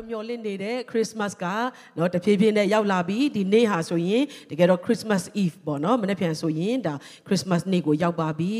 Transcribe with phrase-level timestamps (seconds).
[0.00, 1.46] ု့မျှော်လင့်နေတဲ့ Christmas က
[1.96, 6.94] เนาะတဖြည်းဖြည်းနဲ့ရောက်လာပြီဒီနေ့ဟာဆိုရင်တကယ်တော့ Christmas Eve ပေါ့เนาะမနေ့ပြန်ဆိုရင်ဒါ
[7.26, 8.52] Christmas နေ့ကိုရောက်ပါပြီ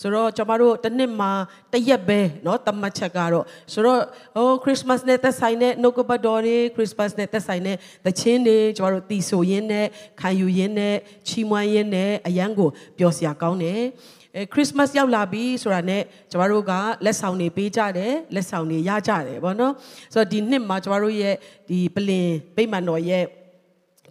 [0.00, 1.32] ဆိုတော့ကျွန်တော်တို့တစ်နှစ်မှာ
[1.72, 4.02] တစ်ရက်ပဲเนาะတတ်မှတ်ချက်ကတော့ဆိုတော့
[4.36, 7.76] ဟို Christmas နဲ့သက်ဆိုင်တဲ့နှုတ်ကပတ်တော်တွေ Christmas နဲ့သက်ဆိုင်တဲ့
[8.06, 9.86] သချင်းတွေကျွန်တော်တို့တီဆိုရင်းနဲ့
[10.20, 10.96] ခံယူရင်းနဲ့
[11.28, 13.82] ချီးမွမ်းရင်းနဲ့အရန်ကိုပျော်စရာကောင်းတယ်
[14.37, 16.71] အဲခရစ်စမတ်ရောက်လာပြီဆိုတာနဲ့ကျမတို့က
[17.05, 19.73] လက်ဆောင်တွေပေးကြတယ်လက်ဆောင်တွေရကြတယ်ဗောနော်
[20.13, 21.35] ဆိုတော့ဒီနှစ်မှာကျမတို့ရဲ့
[21.69, 23.23] ဒီပလင်ဗိမာန်တော်ရဲ့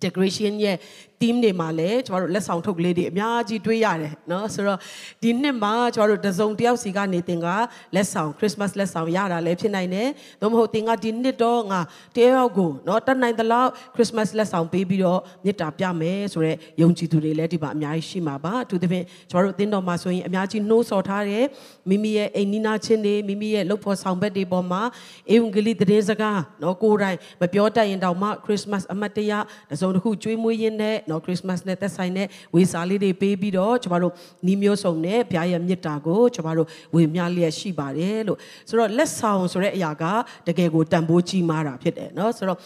[0.03, 0.77] decoration ရဲ့
[1.22, 4.80] team တွေမှာလည်းကျမတို့လက်ဆောင်ထုတ်လေးတွေအများကြီးတွေ့ရတယ်เนาะဆိုတော့
[5.24, 7.48] ဒီနှစ်မှာကျမတို့တစုံတယောက်စီကနေတင်က
[7.96, 10.08] လက်ဆောင် Christmas လက်ဆောင်ရတာလည်းဖြစ်နိုင်တယ်။
[10.42, 11.80] သို့မဟုတ်တင်ကဒီနှစ်တော့ငါ
[12.16, 21.46] တယောက်ကိုเนาะတတ်နိုင်သလောက် Christmas လက်ဆောင်ပေးပြီးတော့မြတ်တာပြမယ်ဆိုတော့ယုံကြည်သူတွေလည်းဒီမှာအများကြီးရှိမှာပါ။အထူးသဖြင့်ကျမတို့အသင်းတော်မှာဆိုရင်အများကြီးနှိုးဆော်ထားတဲ့
[21.90, 24.82] မိမိရဲ့အိမ်နီးနားချင်းတွေမိမိရဲ့လုပ်ဖို့ဆောင်ဘက်တွေပေါ်မှာ
[25.30, 29.32] အေဝံဂေလိသတင်းစကားเนาะကိုယ်တိုင်မပြောတတ်ရင်တောင်မှ Christmas အမတ်တရ
[29.72, 34.13] တစုံတစ်ခုကျွေးမွေးရင်းနဲ့ နော် Christmas နဲ့သက်ဆိုင်တဲ့ဝေစာလေးတွေပေးပြီးတော့ကျမတို့
[34.47, 38.39] နီးမျိုးစုံနဲ့ဘုရားရဲ့မြတ်တာကိုကျမတို့ဝေမျှလျက်ရှိပါတယ်လို့
[38.69, 40.05] ဆိုတော့လက်ဆောင်ဆိုတဲ့အရာက
[40.47, 42.59] တကယ်ကိုတန်ဖိုးကြီးမားတာဖြစ်တယ်နော်ဆိုတော့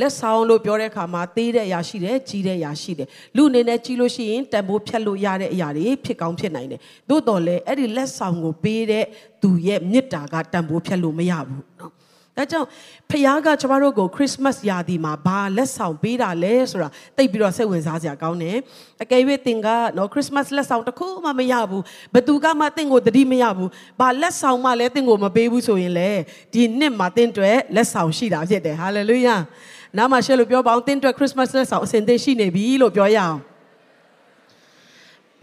[0.00, 9.04] လက်ဆောင်လို့ပြောတဲ့အခါမှာသေးတဲ့အရာရှိတယ်ကြီးတဲ့အရာရှိတယ်လူအနေနဲ့ကြီးလို့ရှိရင်တန်ဖိုးဖြတ်လို့ရတဲ့အရာတွေဖြစ်ကောင်းဖြစ်နိုင်တယ်သို့တော်လည်းအဲ့ဒီလက်ဆောင်ကိုပေးတဲ့
[9.42, 11.92] သူရဲ့မြတ်တာကတန်ဖိုးဖြတ်လို့မရဘူးနော်
[12.39, 12.67] ဒါကြောင့်
[13.09, 18.57] ဖခင်ကကျမတို့ကိုခရစ်မတ်ရာသီမှာဘာလက်ဆောင်ပေးတာလဲဆိုတာသိပြီးတော့စိတ်ဝင်စားစရာကောင်းတယ်။
[19.03, 19.67] အကယ်၍သင်က
[19.97, 21.81] နော်ခရစ်မတ်လက်ဆောင်တစ်ခုမှမရဘူး။
[22.13, 26.11] ဘသူကမှသင်ကိုတတိမရဘူး။ဘာလက်ဆောင်မှလည်းသင်ကိုမပေးဘူးဆိုရင်လေ
[26.53, 29.35] ဒီနှစ်မှာသင်တွေလက်ဆောင်ရှိတာဖြစ်တယ်။ဟာလေလုယာ။
[29.97, 33.37] နားမှာရှယ်လို့ပြောပါအောင်သင်တွေခရစ်မတ်လက်ဆောင်အစဉ်သင်ရှိနေပြီလို့ပြောရအောင်။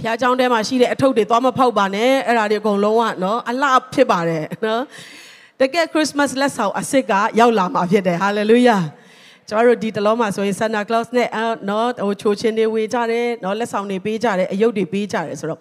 [0.00, 4.82] ဖျားเจ้าထဲမှာရှိတဲ့အထုပ်တွေသွားမဖောက်ပါနဲ့အဲ့ဒါတွေအကုန်လုံးကနော်အလှဖြစ်ပါတယ်နော်
[5.61, 8.81] တကယ် Christmas လက်ဆောင်အစ်စ်ကရောက်လာမှာဖြစ်တယ် hallelujah
[9.49, 11.27] ကျွန်တော်တို့ဒီတလုံးမှာဆိုရင် Santa Claus နဲ့
[11.69, 15.59] နော်ဟိုချိုချင်းတွေဝေကြတယ်နော်လက်ဆောင်တွေပေးကြတယ်အယုတ်တွေပေးကြတယ်ဆိုတော့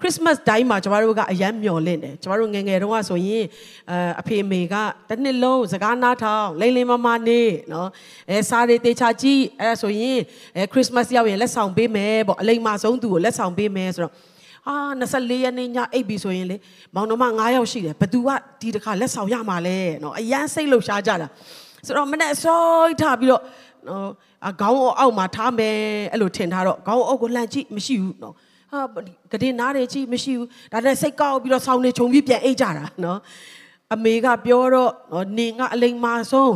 [0.00, 3.44] Christmas တိုင်းမှာကျမတို့ကအယမ်းမျှော်လင့်တယ်ကျမတို့ငငယ်တုန်းကဆိုရင်
[4.20, 4.74] အဖေအမေက
[5.08, 7.42] တစ်နှစ်လုံးစကားနားထောင်လိမ့်လိမ့်မမနေ
[7.72, 7.88] နော်
[8.30, 10.18] အဲစားတွေတေချာကြည့်အဲဆိုရင်
[10.56, 14.14] အဲ Christmas ရောက်ရင်လက်ဆောင်ပေးမယ်ပေါ့အလိမ္မာဆုံးသူကိုလက်ဆောင်ပေးမယ်ဆိုတော့
[14.68, 16.56] အာ24ရက်နေ့ညအိပ်ပြီဆိုရင်လေ
[16.94, 18.28] မောင်နှမ9ယောက်ရှိတယ်ဘသူက
[18.60, 21.28] ဒီတစ်ခါလက်ဆောင်ရမှာလဲနော်အရန်စိတ်လှုပ်ရှားကြတာ
[21.86, 22.62] ဆိုတော့မနေ့စော
[23.00, 23.42] ထားပြီးတော့
[23.88, 24.08] နော်
[24.60, 25.76] ခေါင်းအောက်မှာထားမယ်
[26.12, 28.34] အဲ့လိုထင်ထားတော့ခေါင်းအောက်ကိုလှန်ကြည့်မရှိဘူးနော်
[28.72, 28.80] ဟာ
[29.32, 33.18] ကတင်နားတွေကြည့်မရှိဘူးဒါနဲ့စိတ်ကောက်ပြီးတော့ဆောင်းနေခြုံပြီးပြန်အိတ်ကြတာနော်
[33.94, 36.54] အမေကပြောတော့နော်နေကအလိမ်မာဆုံး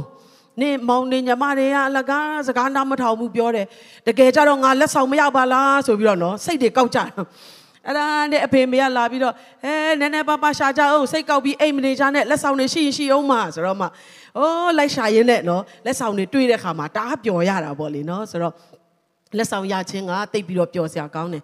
[0.60, 3.66] နေမောင်နေညီမတွေကအလကားစကားနားမထောင်ဘူးပြောတယ်
[4.06, 7.10] တကယ်ကြတော့ငါလက်ဆောင်မရပါလားဆိုပြီးတော့နော်စိတ်တွေကောက်ကြတယ်
[7.90, 9.34] အဲ့ဒါနဲ့အဖေမေကလာပြီးတော့
[9.64, 13.86] ဟဲနည်းနည်းပါးပါရှာကြအောင်စိတ်ကောက်ပြီးအိမ်မနေကြနဲ့လက်ဆောင်တွေရှိရင်ရှိအောင်မှာဆိုတော့မှ
[14.38, 18.54] အိုးလိုက်ရှာရင်းနဲ့နော်လက်ဆောင်တွေတွေ့တဲ့ခါမှာတားပျော်ရတာပေါ့လေနော်ဆိုတော့
[19.36, 21.42] လက်ဆောင်ရခြင်းကတိတ်ပြီးတော့ပျော်စရာကောင်းတယ်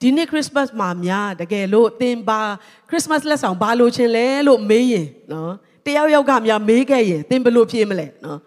[0.00, 2.40] ဒီနေ့ခရစ်မတ်မှာများတကယ်လို့သင်ပါ
[2.88, 5.54] ခရစ်မတ်လက်ဆောင်ဘာလို့ခြင်းလဲလို့မေးရင်နော်
[5.86, 8.38] တယောက်ယောက်ကများမေးခဲ့ရင်သင်ဘယ်လိုဖြေမလဲနော်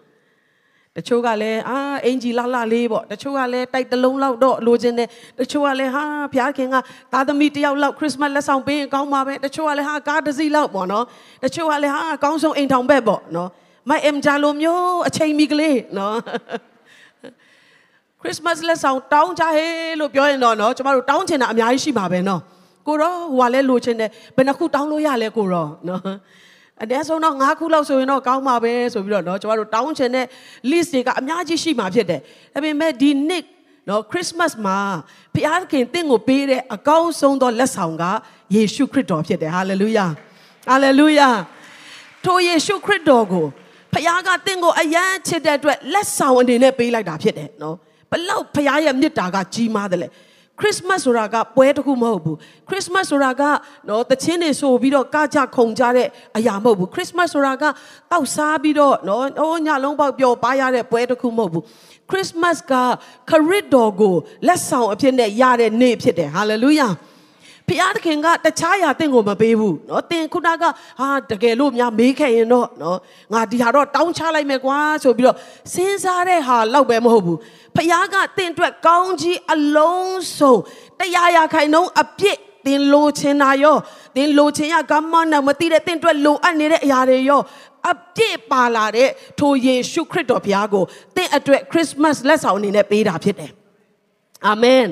[0.96, 5.08] တချို့ကလည်းအာအင်ဂျီလှလှလေးပေါ့တချို့ကလည်းတိုက်တလုံးလောက်တော့လိုချင်တယ်
[5.40, 6.76] တချို့ကလည်းဟာဘုရားခင်က
[7.12, 11.04] သားသမီးတယောက်လောက်ခရစ်မတ်လက်ဆောင်ပေးရင်ကောင်းပါပဲတချို့ကလည်းဟာကားတစ်စီးလောက်ပေါ့နော်
[11.44, 13.48] တချို့ကလည်းဟာအကောင်းဆုံးအိမ်ထောင်ဘက်ပေါ့နော်
[13.88, 16.16] မိုက်အမ်ဂျာလိုမျိုးအချိန်မီကလေးနော်
[18.20, 19.66] ခရစ်မတ်လက်ဆောင်တောင်းကြဟဲ
[20.00, 22.40] လို့ပြောရင်တော့နော်ကျမတို့တောင်းချင်တာအများကြီးရှိပါပဲနော်
[22.86, 26.02] ကိုတော့ဟိုကလည်းလိုချင်တယ်ဘယ်နှခုတောင်းလို့ရလဲကိုတော့နော်
[26.81, 30.25] အနည်းဆုံးတော့၅ခုလောက်ဆိုရင်တော့ကောင်းပါပဲဆိုပြီးတော့เนาะကျမတို့တောင်းချင်တဲ့
[30.71, 32.21] list တွေကအများကြီးရှိမှာဖြစ်တယ်
[32.53, 33.45] ဒါပေမဲ့ဒီနှစ်
[33.89, 34.77] နော် Christmas မှာ
[35.33, 38.03] ဘုရားခင်တင့်ကိုပေးတဲ့အကောင်းဆုံးသောလက်ဆောင်က
[38.55, 40.09] ယေရှုခရစ်တော်ဖြစ်တယ် hallelujah
[40.71, 41.35] hallelujah
[42.25, 43.45] ထိုယေရှုခရစ်တော်ကို
[43.93, 47.75] ဘုရားကတင့်ကိုအယမ်းချစ်တဲ့အတွက်လက်ဆောင်အနေနဲ့ပေးလိုက်တာဖြစ်တယ်နော်
[48.11, 50.07] ဘလောက်ဘုရားရဲ့မြတ်တာကကြီးမားတယ်လေ
[50.62, 52.36] ခရစ်မတ်ဆိုတာကပွဲတစ်ခုမဟုတ်ဘူး
[52.68, 53.42] ခရစ်မတ်ဆိုတာက
[53.88, 57.64] နော်တချင်းတွေဆိုပြီးတော့ကကြခုံကြတဲ့အရာမဟုတ်ဘူးခရစ်မတ်ဆိုတာက
[58.10, 61.64] တောက်စားပြီးတော့နော်ဟိုညလုံးပေါက်ပျော်ပါရတဲ့ပွဲတစ်ခုမဟုတ်ဘူး
[62.10, 62.72] ခရစ်မတ်က
[63.30, 64.14] ခရစ်တော်ကို
[64.46, 66.88] လက်ဆောင်အဖြစ်နဲ့ရတဲ့နေ့ဖြစ်တယ်ဟာလေလုယာ
[67.71, 70.63] ဖျားသခင်ကတခြားရာတင့်ကိုမပေးဘူးเนาะတင်ခုနက
[70.99, 72.97] ဟာတကယ်လို့များမေးခဲ့ရင်တော့เนาะ
[73.33, 75.37] ငါဒီဟာတော့တောင်းချလိုက်မယ်ကွာဆိုပြီးတော့
[75.73, 77.37] စဉ်းစားတဲ့ဟာလောက်ပဲမဟုတ်ဘူး
[77.75, 80.55] ဖခင်ကတင့်အတွက်ကောင်းကြီးအလုံးစုံ
[80.99, 83.77] တရားရာခိုင်နှုန်းအပြည့်သင်လိုချင်တာရော
[84.15, 87.41] သင်လိုချင်ရကမ္မနာမသိတဲ့သင်အတွက်လိုအပ်နေတဲ့အရာတွေရော
[87.91, 90.83] အပြည့်ပါလာတဲ့ထိုယေရှုခရစ်တော်ဘုရားကို
[91.15, 93.51] သင်အတွက်ခရစ်မတ်လက်ဆောင်အနေနဲ့ပေးတာဖြစ်တယ်
[94.47, 94.85] အာမင်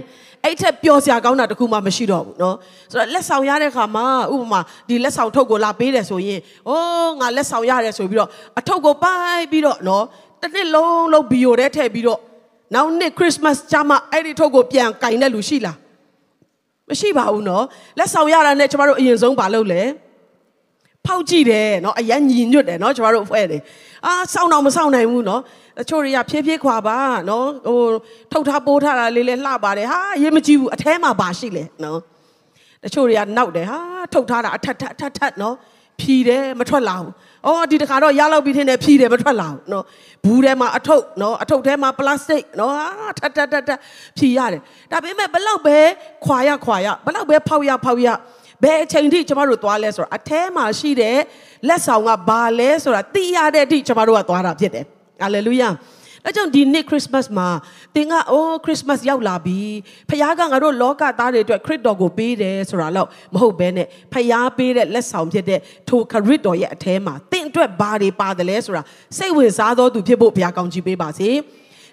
[0.44, 2.56] အဲ့ထက်ပျော်စရာကောင်းတာတခုမှမရှိတော့ဘူးเนาะ
[2.92, 10.04] ဆိုတော့လက်ဆောင်ရတဲ့ခါမှာဥပမာဒီလက်ဆောင်ထုတ်ကိုလာပေးတယ်ဆိုရင်အိုးငါလက်ဆောင်ရတယ်ဆိုပြီးတော့အထုပ်ကိုပိုက်ပြီးတော့เนาะ
[10.42, 12.20] တစ်နှစ်လုံးလုံးဘီယိုထဲထည့်ပြီးတော့
[12.74, 15.78] နောက်နှစ်ခရစ်စမတ်ကျမှအဲ့ဒီထုတ်ကိုပြန်ကင်တဲ့လူရှိလား
[16.90, 17.64] မရှိပါဘူးเนาะ
[17.98, 19.82] လက်ဆောင်ရတာနဲ့ကျမတို့အရင်ဆုံးမလုပ်လဲ
[21.06, 23.62] ဖောက်ကြည့်တယ်เนาะအရင်ညီညွတ်တယ်เนาะကျမတို့ဖွဲ့တယ်
[24.06, 25.42] အာစောင်းတော့မစောင်းနိုင်ဘူးเนาะ
[25.81, 26.99] အချို့တွေကဖြည်းဖြည်းခွာပါ
[27.31, 27.81] နော်ဟို
[28.33, 31.99] ထုတ်ထားပိုးထားတာလေးလေးလှပါတယ်ဟာရေမကြည့်ဘူးအထဲမှာပါရှိလေနော်
[32.85, 33.79] တချို့တွေကနောက်တယ်ဟာ
[34.13, 35.55] ထုတ်ထားတာအထက်ထက်ထက်ထက်နော်
[36.01, 37.13] ဖြီတယ်မထွက်လာဘူး
[37.47, 39.85] အော်ဒီတခါတော့ရလောက်ပြီးထင်းတယ်ဖြီတယ်မထွက်လာဘူးနော်
[40.25, 42.87] ဘူးထဲမှာအထုပ်နော်အထုပ်ထဲမှာပလတ်စတစ်နော်ဟာ
[43.19, 43.79] ထက်ထက်ထက်ထက်
[44.19, 45.77] ဖြီရတယ်ဒါပေမဲ့ဘလောက်ပဲ
[46.25, 48.09] ခွာရခွာရဘလောက်ပဲဖောက်ရဖောက်ရ
[48.63, 51.19] ဘယ်အချိန်ထိကျမတို့သွားလဲဆိုတာအထဲမှာရှိတဲ့
[51.69, 54.87] လက်ဆောင်ကဘာလဲဆိုတာသိရတဲ့အထိကျမတို့ကသွားတာဖြစ်တယ်
[55.21, 55.71] ဟာလေလုယာ။
[56.25, 57.49] ဒါကြောင့်ဒီနှစ်ခရစ်စမတ်မှာ
[57.95, 59.61] သင်ကအိုးခရစ်စမတ်ရောက်လာပြီ
[60.09, 68.83] ဖခင်ကငါတို့လောကသားတွေအတွက်ခရစ်တော်ကိုပေးတယ်ဆိုတာတော့မဟုတ်ဘဲနဲ့ဖခင်ပေးတဲ့လက်ဆောင်ဖြစ်တဲ့ထိုခရစ်တော်ရဲ့အထဲမှာသင်အတွက်ဘာတွေပါတယ်လဲဆိုတာ
[69.19, 71.31] စိတ်ဝင်စားသောသူဖြစ်ဖို့ဘုရားကောင်းချီးပေးပါစေ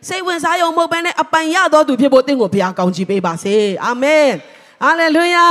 [0.08, 4.28] စိတ်ဝင်စားရုံမဟုတ်ဘဲနဲ့အပိုင်ရသောသူဖြစ်ဖို့သင်ကိုဘုရားကောင်းချီးပေးပါစေအာမင်
[4.84, 5.48] ဟာလေလုယာ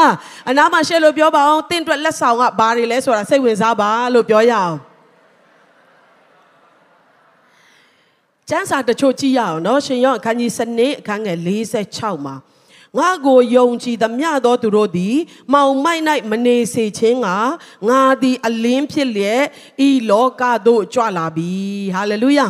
[0.49, 4.75] အနာမှာရှေ့လို့ပြောပါအောင်သင်အတွက်လက်ဆောင်ကဘာတွေလဲဆိုတာစိတ်ဝင်စားပါလို့ပြောရအောင်
[8.51, 11.39] ကျမ်းစာတချို့ကြည့်ရအောင်နော်ရှင်ယောအခန်းကြီးစနစ်အခန်းငယ်
[11.83, 12.35] 46မှာ
[12.99, 15.17] ငါကိုယုံကြည်သမျှသောသူတို့သည်
[15.53, 17.29] မောင်မိုက်၌မနေစေခြင်းက
[17.89, 19.45] ငါသည်အလင်းဖြစ်လျက်
[19.89, 21.51] ဤလောကသို့ကြွလာပြီ
[21.95, 22.47] ဟာလေလုယာ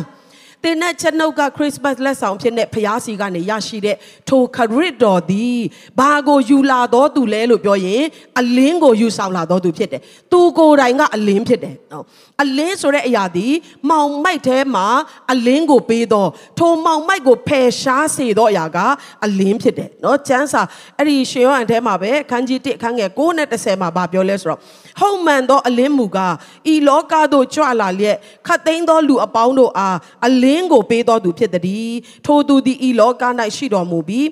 [0.67, 3.97] တင်တဲ့ချက်နှုတ်ကခရစ်စမတ်လက်ဆောင်ဖြစ်တဲ့ဖျားစီကနေရရှိတဲ့
[4.29, 5.59] ထိုခရစ်တော်သည်
[5.99, 8.03] ဘာကိုယူလာတော်သူလဲလို့ပြောရင်
[8.39, 12.03] အလင်းကိုယူဆောင်လာတော်သူဖြစ်တယ်။သူကိုယ်တိုင်ကအလင်းဖြစ်တယ်။နော်။
[12.41, 13.53] အလင်းဆိုတဲ့အရာသည်
[13.89, 14.87] မောင်မိုက်ထဲမှာ
[15.31, 16.29] အလင်းကိုပေးတော့
[16.59, 18.77] ထိုမောင်မိုက်ကိုဖယ်ရှားစေတော့အရာက
[19.25, 20.61] အလင်းဖြစ်တယ်။နော်။ကျမ်းစာ
[20.97, 24.59] အဲ့ဒီရှင်ယောဟန်ထဲမှာပဲအခန်းကြီး1အခန်းငယ်9နဲ့10မှာဗာပြောလဲဆိုတော့
[24.99, 26.33] ဟုတ်မှန်သောအလင်းမူကား
[26.73, 28.17] ဤလောကသို့ကြွလာလျက်
[28.47, 29.97] ခတ်သိမ်းသောလူအပေါင်းတို့အား
[30.27, 31.93] အလင်းကိုပေးတော်သူဖြစ်သည်
[32.25, 33.23] ထိုသူသည်ဤလောက၌
[33.55, 34.25] ရှိတော်မူပြီး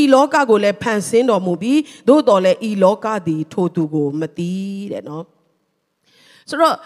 [0.00, 4.52] ဤလောကကိုလည်းဖန်ဆင်းတော်မူပြီးသို့တော်လည်းဤလောကသည် ထိုသူကိုမသိ
[4.92, 5.24] တဲ့နော်
[6.50, 6.76] ဆိုတော့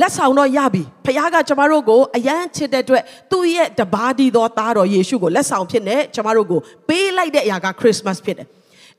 [0.00, 8.46] လက်ဆောင်တော့ရပြီဖခင်ကကျမတို့ကိုအယမ်းချစ်တဲ့အတွက်သူ့ရဲ့တပါးဒီသောသားတော်ယေရှုကိုလက်ဆောင်ဖြစ်နေကျမတို့ကိုပေးလိုက်တဲ့အရာကခရစ်မတ်ဖြစ်တယ်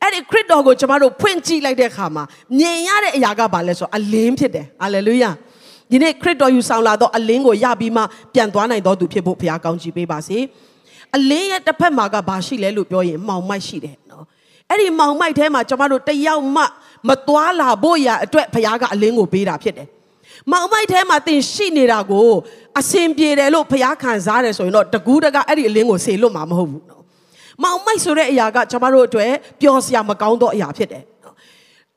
[0.02, 2.24] အဲ့ဒီခရစ်တော်ကိုကျမတို့ဖွင့်ကြည့်လိုက်တဲ့အခါမှာ
[2.60, 5.32] မြင်ရတဲ့အရာကဘာလဲဆိုတော့အလင်းဖြစ်တယ်ဟာလေလုယာ
[5.92, 8.04] ဒီနေ့ခရစ်တော်ယူဆောင်လာတော့အလင်းကိုရပြီးမှ
[8.34, 10.38] ပြန်သွားနိုင်တော်သူဖြစ်ဖို့ဘုရားကောင်းချီးပေးပါစေ
[11.16, 14.24] အလင်းရဲ့တစ်ဖက်မှာကဘာရှိလဲလို့ပြောရင်မှောင်မိုက်ရှိတယ်နော်
[14.70, 16.64] အဲ့ဒီမှောင်မိုက်ထဲမှာကျမတို့တယောက်မှ
[17.08, 19.88] မသွားလာဖို့ရအတွက်ဘုရားကအလင်းကိုပေးတာဖြစ်တယ်
[20.52, 22.30] မောင်မိုက်ထဲမှာသင်ရှိနေတာကို
[22.80, 27.02] အစင်ပြေတယ်လို့ဘုရားခံစားတယ်ဆိုရင်တော့တကူးတကအဲ့ဒီအလင်းကိုဆေလွတ်မှာမဟုတ်ဘူးနော်
[27.64, 29.32] မောင်မိုက်ဆိုတဲ့အရာကကျွန်တော်တို့အတွက်
[29.62, 31.04] ပျော်စရာမကောင်းသောအရာဖြစ်တယ်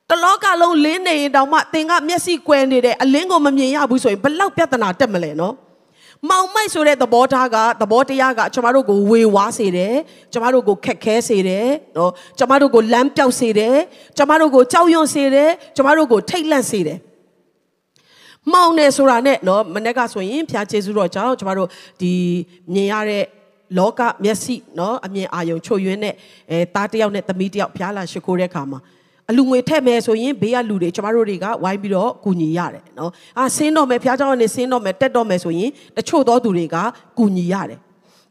[0.09, 5.55] တလောကလုံးလင်းနေရင်တောင်မှသင်ကမျက်စိကွယ်နေတဲ့အလင်းကိုမမြင်ရဘူးဆိုရင်ဘလောက်ပြဿနာတက်မလဲနော်
[6.29, 9.95] မောင်မိုက်ဆိုတဲ့သဘောထားကသဘောတရားကကျမတို့ကိုဝေဝါးစေတယ်
[10.33, 11.67] ကျမတို့ကိုခက်ခဲစေတယ်
[11.97, 13.77] နော်ကျမတို့ကိုလမ်းပြောက်စေတယ်
[14.17, 16.99] ကျမတို့ကိုကြောက်ရွံ့စေတယ်ကျမတို့ကိုထိတ်လန့်စေတယ်
[18.53, 21.69] မောင်နေဆိုတာနဲ့နော်မနေ့ကဆိုရင်ဖျားကျေးဇူးတော်ကြောင့်ကျမတို့
[22.01, 22.11] ဒီ
[22.73, 23.23] မြင်ရတဲ့
[23.77, 26.15] လောကမျက်စိနော်အမြင်အာယုံချုပ်ယွင်းတဲ့
[26.51, 28.79] အဲသားတယောက်နဲ့သမီးတယောက်ဖျားလာရှိခိုးတဲ့ခါမှာ
[29.30, 36.76] အလူငွေထည့်မယ်ဆိုရင်ဘေးကလူတွေကျမတို့တွေကဝိုင်းပြီးတော့ကူညီရတယ်เนาะအာဆင်းတော့မယ်ဖျားเจ้าကနေဆင်းတော့မယ်တက်တော့မယ်ဆိုရင်တချို့သောသူတွေက
[37.18, 37.80] ကူညီရတယ်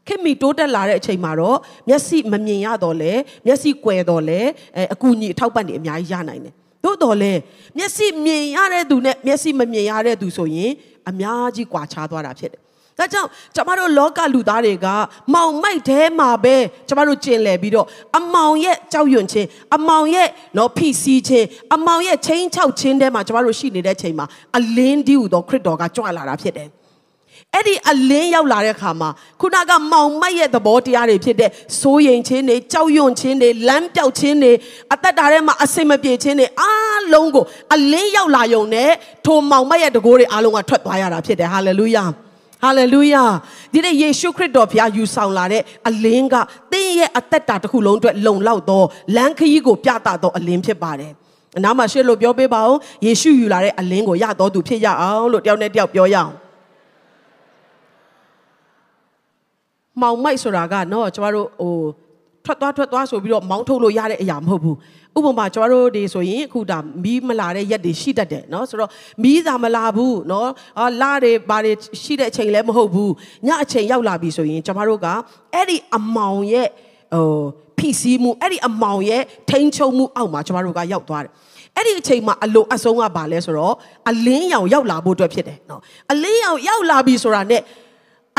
[0.06, 3.12] ခင်မီတိုးတက်လာတဲ့အချိန်မှာတော့မျက်စိမမြင်ရတော့လဲ
[3.46, 4.40] မျက်စိကွယ်တော့လဲ
[4.76, 6.54] အဲအကူအညီအထောက်ပံ့တွေအများကြီးရနိုင်တယ်
[6.84, 7.32] သို့တော်လဲ
[7.78, 10.70] မျက်စိမြင်ရတဲ့သူနဲ့မျက်စိမမြင်ရတဲ့သူဆိုရင်
[11.08, 12.60] အများကြီးကွာခြားသွားတာဖြစ်တယ်
[12.97, 14.87] ဒါကြောင့်ကျမတို့လောကလူသားတွေက
[15.33, 16.55] မောင်မိုက်ထဲမှာပဲ
[16.87, 24.25] ကျမတို့ကျင်လည်ပြီးတော့အမောင်ရဲ့ကြောက်ရွံ့ခြင်းအမောင်ရဲ့နော်ဖိစီးခြင်းအမောင်ရဲ့ချင်းချောက်ခြင်းထဲမှာကျမတို့ရှိနေတဲ့ချိန်မှာ
[24.57, 26.69] အလင်းဒီဟူသောခရစ်တော်ကကြွလာတာဖြစ်တယ်
[27.55, 29.09] အဲ့ဒီအလင်းရောက်လာတဲ့အခါမှာ
[29.41, 31.49] ခုနကမောင်မိုက်ရဲ့သဘောတရားတွေဖြစ်တဲ့
[31.81, 34.51] စိုးရိမ်ခြင်းတွေကြောက်ရွံ့ခြင်းတွေလမ်းပြောက်ခြင်းတွေ
[34.93, 38.91] အသက်တာထဲမှာအစိမ့်မပြေခြင်းတွေအားလုံးကိုအလင်းရောက်လာယုံနဲ့
[39.25, 42.05] ထိုမောင်မိုက်ရဲ့တကိုးတွေအားလုံးကထွက်သွားရတာဖြစ်တယ်ဟာလေလုယာ
[42.63, 43.23] ဟာလေလုယာ
[43.73, 46.35] ဒီနေ့ယေရှုခရစ်တော်ဘုရားယူဆောင်လာတဲ့အလင်းက
[46.71, 48.83] သင်ရဲ့အသက်တာတစ်ခုလုံးအတွက်လုံလောက်သော
[49.15, 51.11] လမ်းခရီးကိုပြသသောအလင်းဖြစ်ပါတယ်
[51.57, 56.31] အနားမှာရှေ့လို့ပြောပေးပါဦးယေရှုယူလာတဲ့အလင်းကိုရတော်သူဖြစ်ရအောင်လို့တယောက်နဲ့တယောက်ပြောရအောင်
[60.01, 61.75] မောင်မိုက်ဆိုတာကနော်ကျမတို့ဟို
[62.45, 64.77] ထွက်သွားထွက်သွားဆိုပြီးတော့မောင်းထုတ်လို့ရတဲ့အရာမဟုတ်ဘူး
[65.16, 68.90] ဥပမာကျွန်တော်တို့တွေဆိုရင်အခုဒါမီးမလာတဲ့ရက်တွေရှိတတ်တယ်เนาะဆိုတော့
[69.22, 70.46] မီးသာမလာဘူးเนาะ
[70.78, 73.12] အာလာတွေဘာတွေရှိတဲ့အချိန်လည်းမဟုတ်ဘူး
[73.46, 75.08] ညအချိန်ရောက်လာပြီဆိုရင်ကျွန်တော်တို့က
[75.54, 76.68] အဲ့ဒီအမောင်ရဲ့
[77.14, 77.42] ဟို
[77.78, 81.32] ဖိစီးမှုအဲ့ဒီအမောင်ရဲ့ထိန်ချုံမှုအောက်မှာကျမတို့ကရောက်သွားတယ်
[81.76, 83.74] အဲ့ဒီအချိန်မှာအလိုအဆုံးကဘာလဲဆိုတော့
[84.10, 85.80] အလင်းရောင်ရောက်လာဖို့အတွက်ဖြစ်တယ်နော်
[86.12, 87.58] အလင်းရောင်ရောက်လာပြီဆိုတာ ਨੇ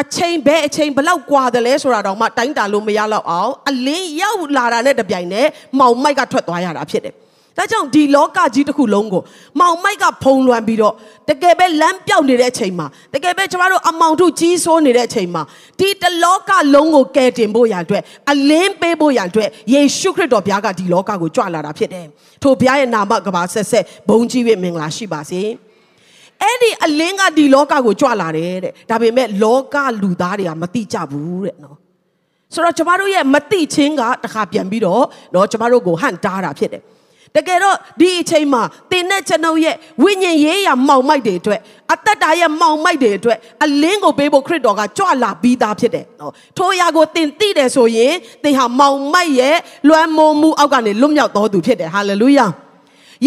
[0.02, 5.48] အချိန်ပဲအချိန်ဘလောက်กว่าတယ်လဲဆိုတာတော့မှတိုင်းတာလို့မရတော့အောင်အလင်းရောက်လာတာနဲ့တပြိုင်နက်
[5.80, 7.16] မောင်မိုက်ကထွက်သွားရတာဖြစ်တယ်။
[7.58, 9.22] ဒါကြောင့်ဒီလောကကြီးတစ်ခုလုံးကို
[9.60, 10.94] မောင်မိုက်ကဖုံလွှမ်းပြီးတော့
[11.30, 15.44] တကယ်ပဲလမ်းပြောက်နေတဲ့အချိန်မှာတကယ်ပဲကျမတို့အမောင်တို့ကြီးစိုးနေတဲ့အချိန်မှာ
[15.80, 22.06] ဒီတလောကလုံးကိုကယ်တင်ဖို့ရန်အတွက်အလင်းပေးဖို့ရန်အတွက်ယေရှုခရစ်တော်ဘုရားကဒီလောကကိုကြွလာတာဖြစ်တယ်။
[22.44, 25.42] ထို့ဘုရားရဲ့နာမကဘာဆက်ဆက်ဘုန်းကြီး၍မင်္ဂလာရှိပါစေ။
[26.45, 31.77] အဲ့ဒီအလင်းကဒီလောကကိုကြွလာတယ်တဲ့ဒါပေမဲ့လောကလူသားတွေကမသိကြဘူးတဲ့နော်
[32.55, 36.83] ဆိုတော့ကျမတို့ရဲ့မသိချင်းကတခါပြန်ပြီးတော့နော်ကျမတို့ကိုဟန်တားတာဖြစ်တယ်
[37.37, 41.61] တကယ်တော့ဒီအချိန်မှာတင်တဲ့ကျွန်ုပ်ရဲ့ဝိညာဉ်ရေးရာမောင်မိုက်တွေအတွက်
[41.93, 49.57] အသက်တာရဲ့မောင်မိုက်တွေအတွက်အလင်းကိုပေးဖို့ခရစ်တော်ကကြွလာပြီးသားဖြစ်တယ်နော်ထိုအရာကိုတင်သိတယ်ဆိုရင်သင်ဟာမောင်မိုက်ရဲ့
[49.89, 52.47] လွမ်းမိုးမှုအောက်ကနေလွတ်မြောက်တော်သူဖြစ်တယ်ဟာလေလုယာ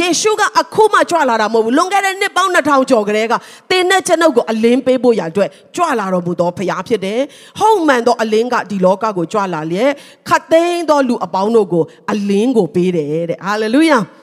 [0.00, 3.34] ယေရှုကအခုမှကြွလာတာမဟုတ်ဘူးလွန်ခဲ့တဲ့နှစ်ပေါင်း2000ကျော်ကလေးက
[3.70, 7.20] သင်နဲ့ကျွန်ုပ်ကိုအလင်းပေးဖို့ရအတွက်ကြွလာတော်မူသောဖခင်ဖြစ်တယ်။
[7.60, 9.90] ဟုတ်မှန်သောအလင်းကဒီလောကကိုကြွလာလျက်
[10.28, 13.98] ခတ်သိမ်းသောလူအပေါင်းတို့ကိုအလင်းကိုပေးတယ်တဲ့။ဟာလေလုယာ။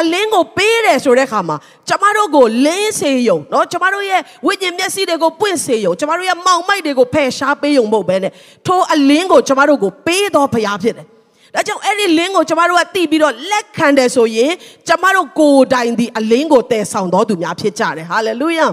[0.00, 1.56] အလင်းကိုပေးတယ်ဆိုတဲ့အခါမှာ
[1.88, 8.32] ကျမတို့ကိုလင်းစေယုံเนาะကျမတို့ရဲ့ဝိညာဉ်မျက်စိတွေကိုပွင့်စေယုံကျမတို့ရဲ့မောင်မိုက်တွေကိုဖယ်ရှားပေးယုံမဟုတ်ပဲနဲ့
[8.66, 11.06] ထိုအလင်းကိုကျမတို့ကိုပေးတော်ဖရားဖြစ်တယ်
[11.53, 14.51] ဒါကြောင့်အဲ့ဒီလင်းကိုကျမတို့ကတိပြီးတော့လက်ခံတယ်ဆိုရင်
[14.87, 18.67] ကျမတို့ကိုယ်တိုင်ဒီအလင်းကိုတည်ဆောင်တော်သူများဖြစ်ကြတယ်ဟာလေလုယာ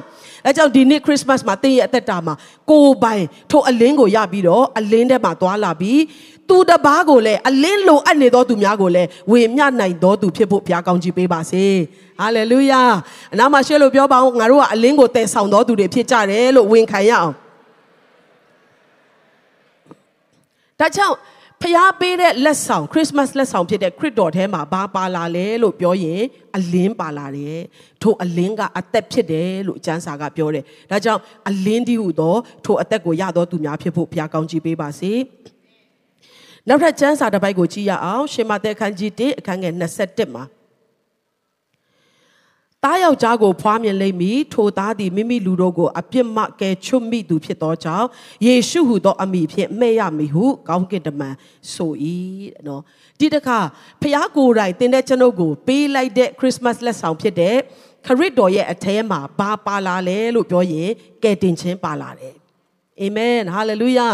[0.46, 2.34] အဲကြောင့်ဒီနေ့ခရစ်စမတ်မှာတင်းရဲ့အသက်တာမှာ
[2.70, 6.00] ကိုယ်ပိုင်ထိုအလင်းကိုရပြီးတော့အလင်းထဲမှာသွားလာပြီး
[6.49, 11.64] သူတပားကိုလည်းအလင်းလိုအပ်နေသောသူများကိုလည်းဝေမျှနိုင်သောသူဖြစ်ဖို့ဘုရားကောင်းချီးပေးပါစေ
[12.20, 12.82] ဟာလေလုယာ
[13.32, 17.34] အနာမှာရှေ့လို့ပြောပါအောင်ငါတို့ကအလင်းကိုတည်ဆောင်သောသူတွေဖြစ်ကြတယ်လို့ဝန်ခံရအောင်
[20.80, 21.16] ဒါကြောင့်
[21.64, 26.23] ဖျားပေးတဲ့လက်ဆောင်ခရစ်မတ်လက်ဆောင်ဖြစ်တဲ့ခရစ်တော်ထဲမှာဘာပါလာလဲလို့ပြောရင်
[26.57, 27.61] အလင်းပါလာတယ်
[28.02, 35.12] ထိုအလင်းကအသက်ဖြစ်တယ်လို့အကျမ်းစာကပြောတယ်ဒါကြောင့်အလင်းဒီဟုသောထိုအသက်ကိုရသောသူများဖြစ်ဖို့ဘုရားကောင်းချီးပေးပါစေ
[36.69, 39.75] နောက်ထပ်ကျမ်းစာတစ်ပိုက်ကိုကြည့်ရအောင်ရှင်မသက်ခန်းကြီး1အခန်းငယ်
[40.05, 40.45] 27မှာ
[42.84, 48.08] သားယောက်ျားကိုဖွားမြင်လိမ့်မည်ထိုသားသည်မိမိလူတို့ကိုအပြစ်မှကယ်ချွတ်မိသူဖြစ်သောကြောင့်
[48.46, 51.34] ယေရှုဟုသောအမိဖြင့်မှဲ့ရမည်ဟုကောင်းကင်တမန်
[51.75, 51.92] ဆို၏
[52.54, 52.82] တဲ့နော်
[53.18, 53.58] ဒီတခါ
[54.02, 57.56] ဖျားကိုယ်တိုင်တင်တဲ့ကျွန်ုပ်ကိုပေးလိုက်တဲ့ခရစ်မတ်လက်ဆောင်ဖြစ်တဲ့
[58.06, 60.90] ခရစ်တော်ရဲ့အထဲမှာဘာပါလာလဲလို့ပြောရင်
[61.22, 62.34] ကယ်တင်ခြင်းပါလာတယ်
[63.00, 64.08] အာမင်ဟာလေလုယာ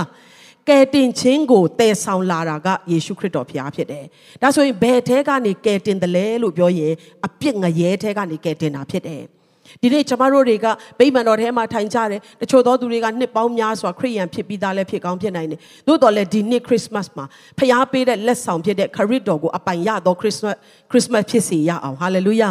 [0.68, 4.04] ကယ်တင်ခြင်းကိုတည်ဆောင်လာတာကယေရှုခရစ်တော်ဖျားဖြစ်တယ်။
[4.42, 6.92] ဒါဆိုရင်ဘယ်ထဲကနေကယ်တင်တယ်လဲလို့ပြောရင်
[7.26, 9.23] အပြစ်ငရဲထဲကနေကယ်တင်တာဖြစ်တယ်။
[9.82, 10.66] ဒီနေ့ကျမတို့တွေက
[10.99, 17.25] ဗိမာန်တော်ထဲမှာထိုင်ကြတယ်တချို့သောသူတွေကနှစ်ပေါင်းများစွာခရိယန်ဖြစ်ပြီးသားလည်းဖြစ်ကောင်းဖြစ်နိုင်တယ်သို့တော်လည်းဒီနှစ်ခရစ်မတ်မှာ
[17.58, 20.56] ဖျားပေးတဲ့လက်ဆောင်ဖြစ်တဲ့ခရစ်တော်ကိုအပိုင်ရသောခရစ်မတ်
[20.90, 22.50] ခရစ်မတ်ဖြစ်စေရအောင်ဟာလေလုယာ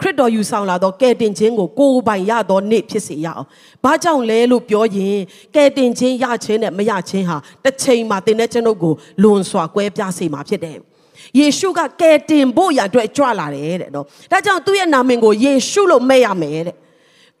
[0.00, 3.44] ခရစ်တော်ယူဆောင်လာသောကယ်တင်ခြင်းကိုကိုယ်ပိုင်ရသောနေ့ဖြစ်စေရအောင်
[3.84, 5.18] ဘာကြောင့်လဲလို့ပြောရင်
[5.54, 10.78] ကယ်တင်ခြင်းရခြင်းနဲ့မရခြင်းဟာတစ်ချိန်မှာတင်တဲ့ကျွန်ုပ်ကိုလွန်စွာကွဲပြားစေမှာဖြစ်တယ်
[11.38, 16.76] ယေရှုကကယ်တင်ဖို့ရအတွက်ကြွလာတယ်တဲ့နော်ဒါကြောင့်သူ့ရဲ့နာမည်ကိုယေရှုလို့မဲ့ရမယ်တဲ့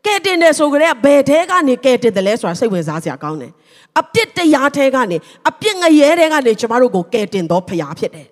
[0.06, 3.52] ကယ်တင်တယ်ဆိုကြတဲ့ဘယ်ထဲကနေကယ်တင်တယ်လဲဆိုတာစိတ်ဝင်စားစရာကောင်းတယ်
[4.00, 5.16] အပြစ်တရားထဲကနေ
[5.48, 8.28] အပြစ်ငရဲထဲကနေကျမတို့ကိုကယ်တင်တော်ဖရာဖြစ်တယ်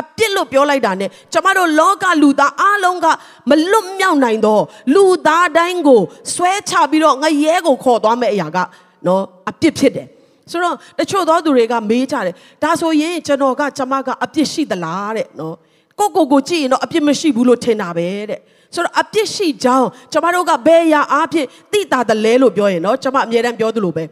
[0.00, 3.06] အပြစ်လို့ပြောလိုက်တာ ਨੇ ကျမတို့လောကလူသားအားလုံးက
[3.48, 4.62] မလွတ်မြောက်နိုင်တော့
[4.94, 6.00] လူသားတိုင်းကို
[6.34, 8.58] ဆွဲချပြီးတော့ငရဲကိုခေါ်သွားမယ့်အရာက
[9.06, 10.08] နော်အပြစ်ဖြစ်တယ်
[10.50, 15.56] ဆိုတော့တချို့သောသူတွေကမေးကြတယ်ဒါဆိုရင်ကျွန်တော်ကကျမကအပြစ်ရှိသလားတဲ့နော်
[15.98, 18.40] ကိုကိုကိုကြည့်ရင်တော့အပြစ်မရှိဘူးလို့ထင်တာပဲတဲ့
[18.74, 24.04] ဆိုတော့အပြစ်ရှိကြောင်းကျမတို့ကဘယ်ရာအားဖြင့်သိတာတလဲလို့ပြောရင်နော်ကျမအမြဲတမ်းပြောသလိုပဲ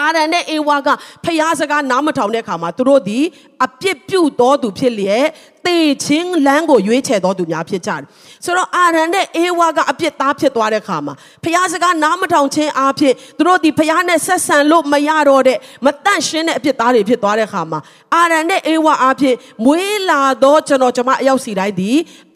[0.00, 0.88] အာရန်နဲ့အေဝါက
[1.24, 3.18] ဖျားစကားနားမထောင်တဲ့အခါမှာသူတို့ဒီ
[3.64, 5.26] အပြစ်ပြုတ်တော်သူဖြစ်လျက်
[5.66, 8.02] တေချင်းလမ်းကိုရွေးချယ်တော်သူများဖြစ်ကြတယ်
[8.44, 17.80] ဆိုတော့အာရန်နဲ့အေဝါကအပြစ်သားဖြစ်သွားတဲ့အခါမှာဖျားစကားနားမထောင်ခြင်းအားဖြင့်သူတို့ဒီဖျားနဲ့ဆက်ဆံလို့မရတော့တဲ့မတန့်ရှင်းတဲ့အပြစ်သားတွေဖြစ်သွားတဲ့အခါမှာ
[18.14, 21.90] အာရန်နဲ့အေဝါအားဖြင့်မွေးလာသောကျွန်တော်ကျမအယောက်စီတိုင်းဒီ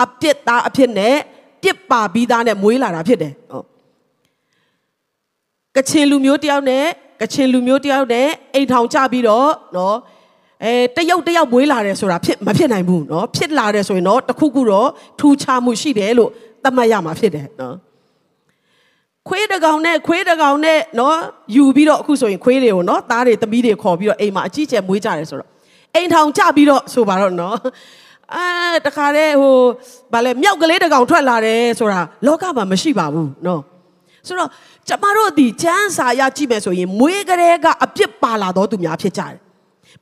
[0.04, 1.16] အပြစ်သားအဖြစ်နဲ့
[1.62, 3.66] ပြစ်ပါပြီးသားနဲ့မွေးလာတာဖြစ်တယ်ဟုတ်
[5.76, 6.86] ကချင်လူမျိုးတယောက်နဲ့
[7.20, 9.96] ကချင်လူမျိုးတယောက်နဲ့အိမ်ထောင်ချပြီးတော့နော်
[10.64, 14.88] အဲတယောက်တယောက်မွေးလာတယ်ဆိုတာဖြစ်မဖြစ်နိုင်ဘူးနော်ဖြစ်လာတယ်ဆိုရင်တော့တခုခုတော့
[15.20, 16.30] ထူခြားမှုရှိတယ်လို့
[16.62, 17.76] သတ်မှတ်ရမှာဖြစ်တယ်နော်
[19.28, 21.16] ခွေးတကောင်နဲ့ခွေးတကောင်နဲ့နော်
[21.54, 25.50] ယူပြီးတော့အခုဆိုရင်ခွေးတွေကိုနော်သားတွေသမီးတွေခေါ်ပြီးတော့အိမ်မှာအကြီးကျယ်မွေးကြတယ်ဆိုတော့
[25.94, 27.56] အိမ်ထောင်ချပြီးတော့ဆိုပါတော့နော်
[28.34, 29.56] အဲတခါတည်းဟို
[30.12, 33.60] ဗာလဲမြောက်ကလေးတကောင်ထွက်လာတယ်ဆိုတာလောကမှာမရှိပါဘူးနော်
[34.26, 34.50] ဆိုတော့
[34.88, 39.36] ကျမတို့ဒီချမ်းစာရကြည့်မယ်ဆိုရင်မွေးကလေးကအပြစ်ပါလာတော့သူများဖြစ်ကြတယ်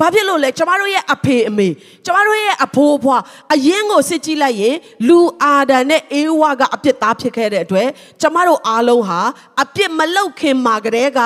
[0.00, 1.68] ဘာဖြစ်လို့လဲကျမတို့ရဲ့အဖေအမေ
[2.04, 3.22] ကျမတို့ရဲ့အဖိုးအဖွား
[3.54, 4.76] အရင်ကိုစစ်ကြည့်လိုက်ရင်
[5.08, 7.88] လူအာဒံနဲ့အေဝါကအပြစ်သားဖြစ်ခဲ့တဲ့အတွက်
[8.20, 9.20] ကျမတို့အားလုံးဟာ
[9.62, 11.20] အပြစ်မလောက်ခင်မှာကတည်းက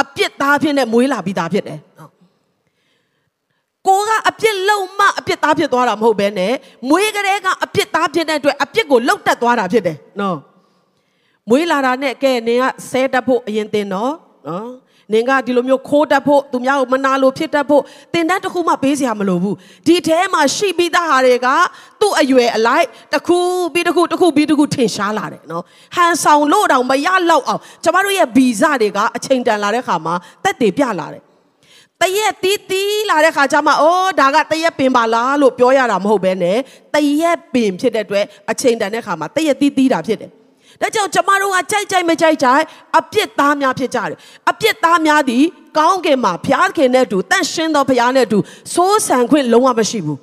[0.00, 1.78] အပြစ်သားဖြစ်နဲ့မွေးလာပြီးသားဖြစ်တယ်
[3.88, 6.52] ကိုကအပြစ်လုံးမအပြစ်သားဖြစ်သွားတာမဟုတ်ဘဲနဲ့
[6.88, 10.36] မွေးကလေးကအပြစ်သားဖြစ်တဲ့အတွက်အပြစ်ကိုလှုပ်တက်သွားတာဖြစ်တယ်နော်
[11.50, 14.14] မွေးလာတာနဲ့ကဲနင်ကဆဲတက်ဖို့အရင်တင်နော်
[14.48, 14.70] နော်
[15.12, 17.82] နင်ကဒီလိုမျိုးခိုးတတ်ဖို့သူများကိုမနာလိုဖြစ်တတ်ဖို့
[18.14, 19.56] တင်တန်းတစ်ခုမှပေးစရာမလိုဘူး
[19.86, 21.48] ဒီထဲမှာရှိပြီးသားဟာတွေက
[22.00, 23.38] သူ့အရွယ်အလိုက်တစ်ခု
[23.74, 25.62] ပြီးတစ်ခုတစ်ခုပြီးတစ်ခုထင်ရှားလာတယ်နော်
[25.96, 31.22] ဟန်ဆောင်လို့တောင်မရလောက်အောင်ကျမတို့ရဲ့ဗီဇတွေကအချိန်တန်လာတဲ့ခါမှာတက်တည်ပြလာတယ်
[32.00, 36.58] တရက်တီးတီးလာတဲ့ခါကျမှအော်ဒါကတရက်ပင်ပါလားလို့ပြောရတာမဟုတ်ဘဲနဲ့
[36.94, 40.32] တရက်ပင်ဖြစ်တဲ့အတွက်အချိန်တန်တဲ့ခါမှာတရက်တီးတီးတာဖြစ်တယ်
[40.82, 42.64] ဒါကြောင့်ကျမတို့ကကြိုက်ကြိုက်မကြိုက်ကြိုက်
[42.98, 44.16] အပြစ်သားများဖြစ်ကြတယ်
[44.50, 45.44] အပြစ်သားများသည်
[45.78, 48.38] ကောင်းကင်မှာဘုရားခင်နဲ့တူတန့်ရှင်းသောဘုရားနဲ့တူ
[48.74, 50.18] စိုးစံခွင့်လုံးဝမရှိဘူး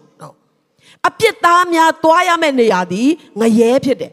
[1.07, 4.11] အပြစ်သားများသွားရမယ့်နေရာသည်ငရဲဖြစ်တယ်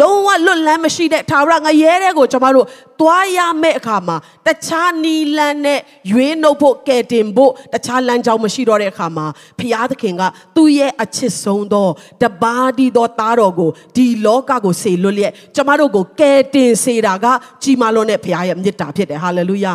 [0.00, 2.66] လုံးဝလွတ်လန်းမရှိတဲ့ထာဝရငရဲတဲ့ကိုကျွန်တော်တို့
[3.00, 9.26] သွားရမယ့်အခါမှာတခြားနီလန်းနဲ့ရွေးနှုတ်ဖို့ကဲတင်ဖို့တခြားလမ်းကြောင်းမရှိတော့တဲ့အခါမှာ
[9.58, 10.22] ဖျားသခင်က
[10.56, 11.88] သူ့ရဲ့အချစ်ဆုံးသော
[12.22, 17.26] တပါးဒီသောသားတော်ကိုဒီလောကကိုစေလွတ်လျက်ကျွန်တော်တို့ကိုကဲတင်စေတာက
[17.62, 19.74] ကြီးမားလွန်းတဲ့ဖျားရဲ့မြတ်တာဖြစ်တယ်ဟာလေလုယာ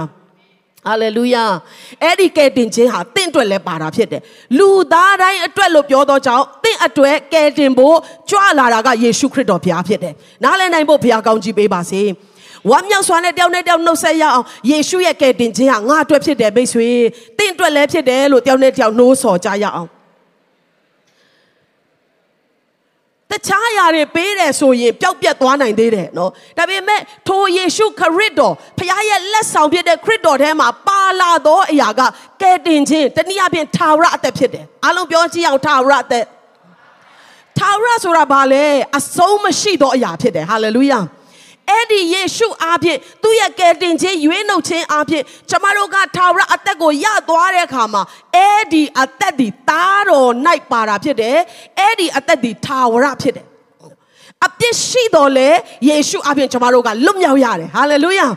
[0.88, 1.46] ဟာလေလုယာ
[2.04, 4.22] အဲ့ဒီကယ်တင်ခြင်းဟာတင့်အတွက်လည်းပါတာဖြစ်တယ်
[4.58, 7.98] လူသားတိုင်းအတွက်လို့ပြောတော့ကြောင့်တင့်အတွက်ကယ်တင်ဖို့
[8.30, 12.02] ကြွလာတာကယေရှုခရစ်တော်ဘုရားဖြစ်တယ်နားလည်နိုင်ဖို့ဘုရားကောင်းကြီးပေးပါစေ
[12.70, 16.88] ဝမ်းမြောက်စွာနဲ့တယောက်နဲ့တယောက်နှုတ်ဆက်ရအောင်ယေရှုရဲ့ကယ်တင်ခြင်းဟာငါအတွက်ဖြစ်တယ်မိတ်ဆွေ
[17.38, 19.90] တင့်အတွက်လည်းဖြစ်တယ်လို့တယောက်နဲ့တယောက်နှိုးဆော်ကြရအောင်
[23.32, 32.02] တခြားຢာတွေပေးတယ်ဆိုရင်ပျောက်ပြက်သွားနိုင်သေးတယ်နော်ဒါပေမဲ့ထိုယေရှုခရစ်တော်ဖခင်ရဲ့လက်ဆောင်ဖြစ်တဲ့ခရစ်တော်ထဲမှာပါလာသောအရာက
[32.42, 36.26] ကယ်တင်ခြင်းတနည်းအားဖြင့်ထာဝရအသက်ဖြစ်တယ်အားလုံးပြောကြည့်အောင်ထာဝရအသက်
[37.58, 38.66] ထာဝရဆိုတာဘာလဲ
[38.98, 41.00] အဆုံးမရှိသောအရာဖြစ်တယ်ဟာလေလုယာ
[41.70, 48.02] အဲ့ဒီယေရှုအားဖြင့်သူ့ရဲ့ကယ်တင်ခြင်းရွေးနှုတ်ခြင်းအားဖြင့်ကျမတို့ကထာဝရအသက်ကိုရသွားတဲ့အခါမှာ
[48.36, 50.32] အဲ့ဒီအသက်ဒီသားတော်၌
[50.72, 51.38] ပါတာဖြစ်တယ်
[51.80, 53.46] အဲ့ဒီအသက်ဒီထာဝရဖြစ်တယ်
[54.46, 55.50] အပြစ်ရှိတော်လေ
[55.90, 58.28] ယေရှုအားဖြင့်ကျမတို့ကလွတ်မြောက်ရတယ်ဟာလေလုယာ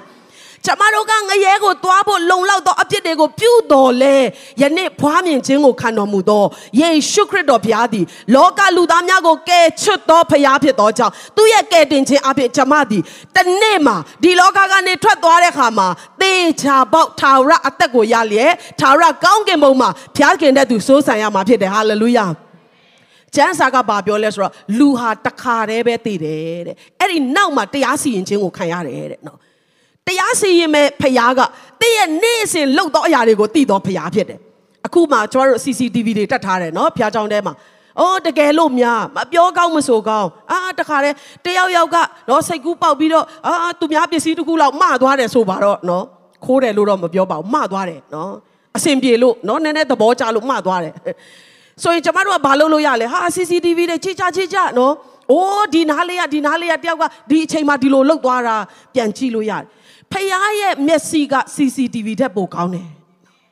[0.67, 4.17] ကျမတို့ကငရဲကိုသွားဖို့လုံလောက်သောအပြစ်တွေကိုပြုတော်လဲ
[4.63, 6.45] ယနေ့ဖွားမြင်ခြင်းကိုခံတော်မူသော
[6.81, 13.03] ယေရှုခရစ်တော်ဘုရားသည်လောကလူသားများကိုကယ်ချွတ်သောဘုရားဖြစ်သောကြောင့်သူရဲ့ကယ်တင်ခြင်းအဖြစ်ကျမသည်
[13.37, 15.89] တနေ့မှာဒီလောကကနေထွက်သွားတဲ့အခါမှာ
[16.21, 22.27] သေချာပေါက်ထာဝရအသက်ကိုရလျက်ထာဝရကောင်းကင်ဘုံမှာဘုရားခင်တဲ့သူစိုးစံရမှာဖြစ်တယ်ဟာလေလုယာ
[23.37, 29.39] ကျမ်းစာကဘာပြောလဲဆိုတော့လူဟာတခါတည်းပဲသိတယ်တဲ့အဲ့ဒီနောက်မှာတရားစီရင်ခြင်းကိုခံရတယ်တဲ့နော်
[30.07, 31.41] တရားစီရင်မဲ့ဖရားက
[31.81, 34.39] တည့်ရဲ့နေ့စဉ်လှုပ်သောအရာတွေကိုသိသောဖရားဖြစ်တယ်
[34.87, 37.55] အခုမှကျွန်တော်တို့ CCTV တွေတက်ထားတယ်နော်ဖရားကြောင်ထဲမှာ
[38.01, 41.97] အော်တကယ်လို့များမပြောကောင်းမဆိုကောင်းအာတခါတည်းတယောက်ယောက်က
[42.29, 46.05] နော်စိတ်ကူးပေါက်ပြီးတော့အာသူများပစ္စည်းတစ်ခုလောက်မသွားတယ်ဆိုပါတော့နော်
[46.45, 48.31] ခိုးတယ်လို့တော့မပြောပါဘူးမသွားတယ်နော်
[48.77, 50.95] အဆင်ပြေလို့နော်နည်းနည်းသဘောကျလို့မသွားတယ်
[51.83, 54.95] ဆိုရင်ကျမတို့ကဘာလုပ်လို့ရလဲဟာ CCTV တွေချိချချိချနော်
[55.31, 58.57] အိုးဒီနားလေးကဒီနားလေးကတယောက်ကဒီအချိန်မှာဒီလိုလှုပ်သွားတာ
[58.95, 59.67] ပြန်ကြည့်လို့ရတယ်
[60.13, 60.27] ဖခင်
[60.61, 62.89] ရဲ့မျက်စိက CCTV ထက်ပိုကောင်းတယ်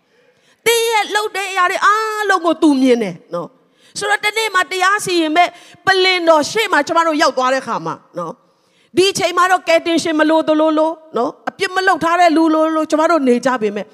[0.66, 3.48] ။တင်းရဲ့လှုပ်တဲ့အရာတွေအားလုံးကိုသူမြင်တယ်နော်။
[3.98, 5.48] ဆိုတော့တနေ့မှတရားစီရင်မဲ့
[5.86, 8.32] ပလင်တော်ရှေ့မှာကျမတို့ရောက်သွားတဲ့ခါမှာနော်။
[8.96, 13.86] ဒီအချိန်မှာတော့ကယ်တင်ရှင်မလို့တလို့လို့နော်အပြစ်မလုတ်ထားတဲ့လူလို့လို့ကျမတို့နေကြပေမဲ့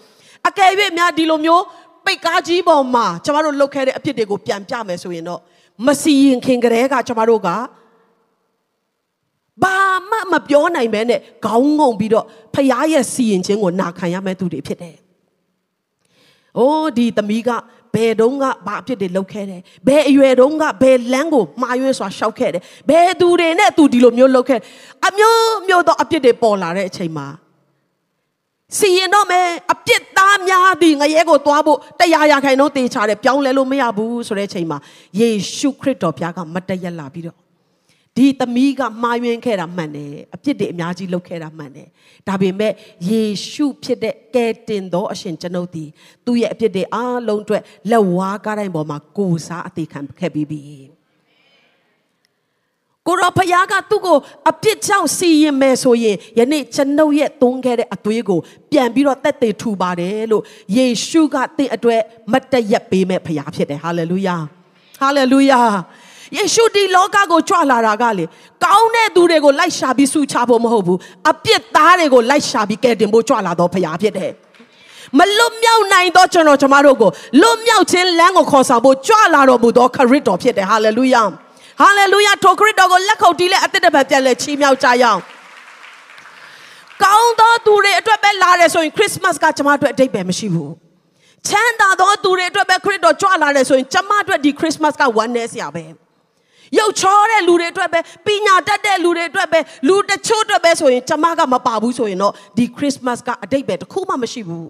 [0.48, 1.62] အကယ်၍များဒီလိုမျိုး
[2.04, 5.40] ပိတ်ကားကြီးပေါ်မှာကျမတို့လုတ်ခဲ့တဲ့အပြစ်တွေကိုပြန်ပြမယ်ဆိုရင်တော့
[5.86, 7.48] မစီရင်ခင်ကလေးကကျမတို့က
[9.62, 9.76] ဘာ
[10.10, 14.96] မှမပြောနိုင်ပဲနဲ့ခေါင်းငုံပြီးတော့ဖရားရဲ့စီရင်ခြင်းကိုနာခံရမယ့်သူတွေဖြစ်တယ်။
[16.58, 17.50] အိုးဒီသမီးက
[17.94, 24.60] ဘယ်တုန်းကဘာအဖြစ်တွေလုပ်ခဲ့တယ်။ဘယ်အရွယ်တုန်းကဘယ်လမ်းကိုမှားရွေးစွာရှောက်ခဲ့တယ်။ဘယ်သူတွေနဲ့သူဒီလိုမျိုးလုပ်ခဲ့
[25.06, 27.26] အမျိုးမျိုးသောအဖြစ်တွေပေါ်လာတဲ့အချိန်မှာ
[28.78, 34.78] စီရင်တော့မယ်အပြစ်သားများသည်ငရဲကိုသွားဖို့တရားရခိုင်တော့တေချာတယ်ပြောင်းလဲလို့မရဘူးဆိုတဲ့အချိန်မှာ
[35.20, 37.36] ယေရှုခရစ်တော်ဘုရားကမတည့်ရလာပြီးတော့
[38.16, 41.88] ဒီသမီးကမှားယွင်းခဲ့တာမှန်တယ်အပြစ်တွေအများကြီးလုပ်ခဲ့တာမှန်တယ်
[42.28, 42.72] ဒါပေမဲ့
[43.08, 45.88] ယေရှုဖြစ်တဲ့ကယ်တင်သောအရှင်ကျွန်ုပ်သည်
[46.24, 50.60] သူ့ရဲ့အပြစ်တွေအားလုံးအတွက်လက်ဝါးကားတိုင်းပေါ်မှာကိုစားအသေးခံခဲ့ပြီးပြီ
[53.06, 54.18] ကိုရောဖယားကသူ့ကို
[54.50, 60.42] အပြစ်ကြောင့်စီရင်မယ်ဆိုရင်ယနေ့ကျွန်ုပ်ရဲ့သွန်းခဲ့တဲ့အသွေးကို ပြန်ပြီးတော့တက်တည်ထူပါတယ်လို့
[60.76, 62.00] ယေရှုကတင့်အတွက်
[62.32, 64.36] မတ်တရက်ပေးမဲ့ဖယားဖြစ်တယ်ဟာလေလုယာ
[65.00, 65.60] ဟာလေလုယာ
[66.36, 68.24] ယေရှုဒီလောကကိုကြွလာတာကလေ
[68.64, 70.98] ကောင်းတဲ့သူတွေကိုလိုက်ရှာပြီးဆုချဖို့မဟုတ်ဘူး
[71.30, 74.32] အပြစ်သားတွေကိုလိုက်ရှာပြီးကယ်တင်ဖို့ကြွလာတော့ဖရားဖြစ်တယ်
[75.18, 77.10] မလွတ်မြောက်နိုင်သောကျွန်တော်ကျမတို့ကို
[77.40, 81.22] လွတ်မြောက်ခြင်းလမ်းကိုခေါ်ဆောင်ဖို့ကြွလာတော်မူသောခရစ်တော်ဖြစ်တယ်ဟာလေလုယာ
[81.80, 85.20] ဟာလေလုယာထိုခရစ်တော်ကိုလက်ခုပ်တီးလက်အသက်တပတ်ပြန်လဲချီးမြှောက်ကြရအောင်
[87.02, 90.72] ကောင်းသောသူတွေအတွက်ပဲလာတယ်ဆိုရင်ခရစ်စမတ်ကကျမတို့အတိတ်ပဲမရှိဘူး
[91.48, 95.84] ချမ်းသာသောသူတွေအတွက်ပဲခရစ်တော်ကြွလာတယ်ဆိုရင်ကျမတို့ဒီခရစ်စမတ်ကဝမ်းနည်းစရာပဲ
[96.78, 104.68] ရုပ်ချောတဲ့လူတွေအတွက်ပဲပညာတတ်တဲ့လူတွေအတွက်ပဲလူတချို့အတွက်ပဲဆိုရင်ကျမကမပါဘူးဆိုရင်တော့ဒီခရစ်မတ်ကအတိတ်ပဲတစ်ခုမှမရှိဘူး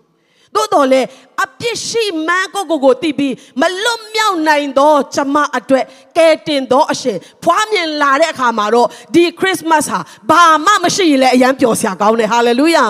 [0.54, 1.02] သို့တော်လေ
[1.44, 5.84] အပြစ်ရှိမှန်းကိုကိုကိုတည်ပြီးမလွတ်မြောက်နိုင်သောကျမအတွက်
[6.16, 9.98] ကဲတင်သောအရှင်ဖွားမြင်လာတဲ့အခါမှာတော့ဒီခရစ်မတ်ဟာ
[10.30, 12.84] ဘာမှမရှိရင်လည်းအရန်ပျော်စရာကောင်းတယ်ဟာလေလုယာ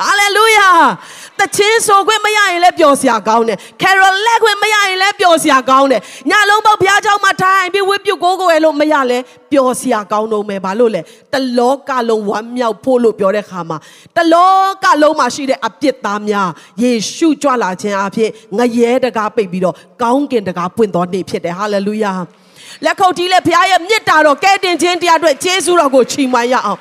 [0.00, 0.68] ဟာလေလုယာ
[1.38, 6.00] တချင်းဆိုခွင့်မရရင်လည်းပျော်စရာကောင်းတယ်ကယ်ရိုလက်ခွင့်မရရင်လည်းပျော်စရာကောင်းတယ်
[6.30, 9.18] ညလုံးပေါက်ဘုရားကျောင်းမှာထိုင်ပြီးဝိပုကိုးကိုယ်လို့မရလဲ
[9.52, 11.00] ပျော်စရာကောင်းတော့မယ်ဘာလို့လဲ
[11.32, 13.78] တလောကလုံးဝမ်းမြောက်ဖို့လို့ပြောတဲ့ခါမှာ
[14.16, 16.48] တလောကလုံးမှာရှိတဲ့အပြစ်သားများ
[16.82, 22.12] ယေရှုကြွလာခြင်းအဖြစ်ငရဲတကားပိတ်ပြီးတော့ကောင်းကင်တကားပွင့်တော်နေ့ဖြစ်တယ်ဟာလေလုယာ
[22.84, 26.80] လက်ခုပ်တီးလက်ဘုရားရဲ့မြစ်တာတော်ကဲတင်ခြင်းတရားအတွက်ယေရှုတော်ကိုချီးမွမ်းရအောင်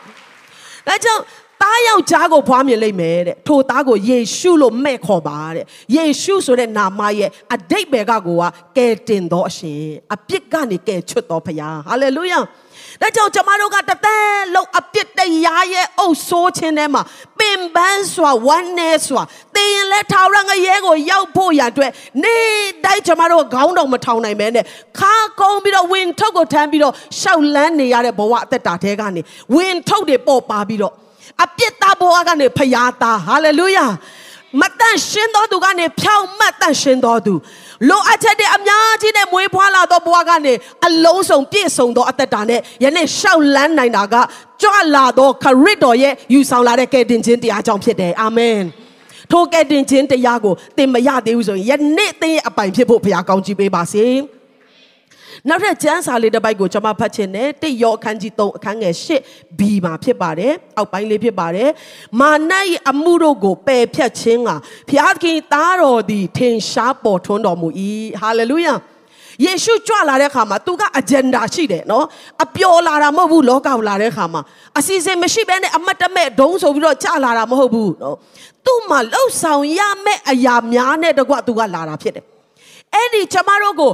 [0.88, 1.22] ဒါကြောင့်
[1.62, 8.44] သားယောက်ျားကိုဖွားမြင်လိုက်မယ်တဲ့ထိုသားကိုယေရှုလို့မဲ့ခေါ်ပါတဲ့ယေရှုဆိုတဲ့နာမရဲ့အတိတ်ဘယ်ကကိုက
[8.78, 12.40] ကယ်တင်တော်အရှင်အပြစ်ကနေကယ်ချွတ်တော်ဖခင်ဟာလေလုယာ
[13.02, 14.24] ဒါကြောင့်ကျမတို့ကတသက်
[14.56, 17.02] လုံးအပြစ်တရားရဲ့အုပ်ဆိုးခြင်းထဲမှာ
[17.40, 19.24] ပင်ပန်းစွာဝမ်းနည်းစွာ
[19.56, 21.92] တင်ရင်လဲထာဝရငရဲကိုရောက်ဖို့ရအတွက်
[22.24, 22.38] နေ
[22.86, 24.66] တိုင်းကျမတို့ခေါင်းတော်မထောင်နိုင်မဲနဲ့
[25.00, 29.22] ခါကုန်းပြီးတော့ဝင်ထုတ်ကိုထမ်းပြီးတော့ရှောက်လန်းနေရတဲ့ဘဝအသက်တာထဲကနေ
[29.56, 30.94] ဝင်ထုတ်တွေပေါ်ပါပြီးတော့
[31.44, 33.88] အပြစ်သားဘဝကနေဖျားသားဟာလေလုယာ
[34.62, 37.34] မတန့်ရှင်းသောသူကနေဖြောင်းမတ်တန့်ရှင်းသောသူ
[37.90, 40.54] လိုအပ်ချက်တွေအများကြီးနဲ့မွေးဖွားလာသောဘဝကနေ
[40.88, 44.16] အလုံးစုံပြည့်စုံသောအသက်တာနဲ့ယနေ့ရှောက်လန်းနိုင်တာက
[44.62, 48.60] ကြွလာသောခရစ်တော်ရဲ့ယူဆောင်လာတဲ့ကယ်တင်ခြင်းတရားကြောင့်ဖြစ်တယ်အာမင်
[49.32, 54.06] ထိုကယ်တင်ခြင်းတရားကိုသင်မရသေးဘူးဆိုရင်ယနေ့သင်ရဲ့အပိုင်ဖြစ်ဖို့ဘုရားကောင်းချီးပေးပါစေ။
[55.50, 61.70] နောက်ထပ်ကျမ်းစာလေးတစ်ပိုက်ကိုကျွန်မဖတ်ချင်တယ်တိတ်ရောအခန်းကြီး3အခန်းငယ်8 B မှာဖြစ်ပါတယ်အောက်ပိုင်းလေးဖြစ်ပါတယ်
[62.20, 62.52] မာန၏
[62.90, 64.50] အမှုတို့ကိုပယ်ဖြတ်ခြင်းက
[64.90, 67.68] ဘုရားသခင်သားတော်သည်ထင်ရှားပေါ်ထွန်းတော်မူ၏
[68.22, 68.74] ဟာလေလုယာ
[69.46, 72.06] ယေရှုကြွလာတဲ့အခါမှာသူက agenda ရှိတယ်နော်
[72.44, 74.42] အပျော်လာတာမဟုတ်ဘူးလောကကိုလာတဲ့အခါမှာ
[74.80, 78.18] အစီအစဉ်မရှိဘဲနဲ့အမတ်တမဲ့ဒုံးဆိုပြီးတော့ကြလာတာမဟုတ်ဘူးနော်
[78.66, 82.26] သူ့မှာလှုပ်ဆောင်ရမယ့်အရာများနဲ့တကွသူကလာတာဖြစ်တယ်
[82.94, 83.92] အဲ့ဒီကျမတို့ကို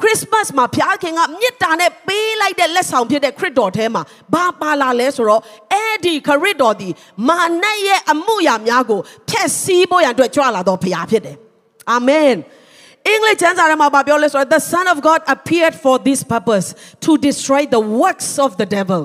[0.00, 4.02] ခရစ်မတ်မှာဘုရားခင်ကမေတ္တာနဲ့ပေးလိုက်တဲ့လက်ဆောင်ဖြစ်တဲ့ခရစ်တော်ထဲမှာ
[4.34, 6.88] ဘာပါလာလဲဆိုတော့အဲ့ဒီခရစ်တော်ဒီ
[7.28, 11.36] မာနရဲ့အမှုရာများကိုဖျက်ဆီးဖို့ရန်အတွက်ကြွလာတော်ဘုရားဖြစ်တယ်
[11.90, 12.36] အာမင်
[13.06, 16.66] အင်္ဂလိပ်ကျမ်းစာထဲမှာပြောလဲဆိုတော့ the son of god appeared for this purpose
[17.04, 19.02] to destroy the works of the devil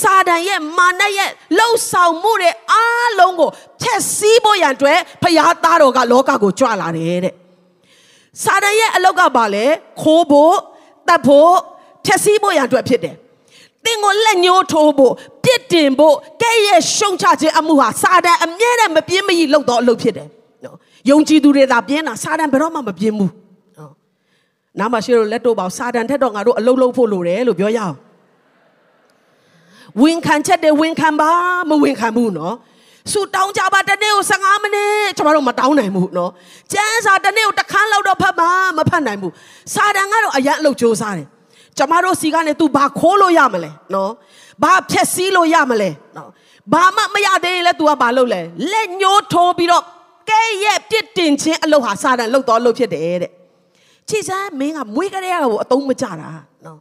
[0.00, 3.50] စာတန်ရဲ့မာနရဲ့လှုပ်ဆောင်မှုတွေအားလုံးကို
[3.82, 7.34] ဖျက်ဆီးဖို့ရန်အတွက်ဘုရားသားတော်ကလောကကိုကြွလာတယ်တဲ့
[8.40, 9.64] စာတန်ရဲ့အလောက်ကပါလဲ
[10.00, 10.54] ခိုးဖို့
[11.08, 11.52] တတ်ဖို့
[12.04, 13.14] ဖြက်စီးဖို့ရန်အတွက်ဖြစ်တယ်။
[13.84, 15.12] တင်ကိုလက်ညှိုးထိုးဖို့
[15.44, 20.28] ပြစ်တင်ဖို့ကဲ့ရဲ့ရှုံချခြင်းအမှုဟာစာတန်အမြဲတမ်းမပြင်းမရီလုပ်တော့အလုပ်ဖြစ်တယ်။
[20.64, 20.76] နော်။
[21.10, 23.30] ယုံကြည်သူတွေသာပြင်းတာစာတန်ဘယ်တော့မှမပြင်းဘူး။
[23.78, 23.92] နော်။
[24.78, 27.94] နားမရှိလို့လက်တို့ပေါစာတန်ထက်တော့ငါတို့အလုပ်လုပ်ဖို့လိုတယ်လို့ပြောရအောင်။
[30.02, 31.30] ဝင်ခံချက်တွေဝင်ခံပါ
[31.68, 32.54] မဝင်ခံဘူးနော်။
[33.11, 36.29] ဆူတောင်းကြပါတနေ့ကို15မိနစ်ကျွန်တော်တို့မတောင်းနိုင်ဘူးเนาะ
[36.71, 39.33] ကျန်းစာတနေ့ကိုတစ်ခန်းလောက်တော့ဖတ်ပါမဖတ်နိုင်ဘူး
[39.73, 41.27] စာတန်ကတော့အရန်အလုပ်စူးစားတယ်
[41.77, 44.09] ကျွန်တော်တို့စီကနေ तू ဘာခိုးလို့ရမလဲเนาะ
[44.63, 46.27] ဘာဖြက်စီးလို့ရမလဲเนาะ
[46.73, 48.41] ဘာမှမရသေးရင်လဲ तू ကဘာလုပ်လဲ
[48.71, 49.83] လက်ညှိုးထိုးပြီးတော့
[50.29, 53.31] ကဲရဲ့ပြစ်တင်ခြင်းအလုပ်ဟာစာတန်လုပ်တော့လုပ်ဖြစ်တယ်တဲ့
[54.09, 56.29] ချစ်စမ်းမင်းကမွေးကလေးကတော့အတုံးမကြတာ
[56.63, 56.77] เนาะ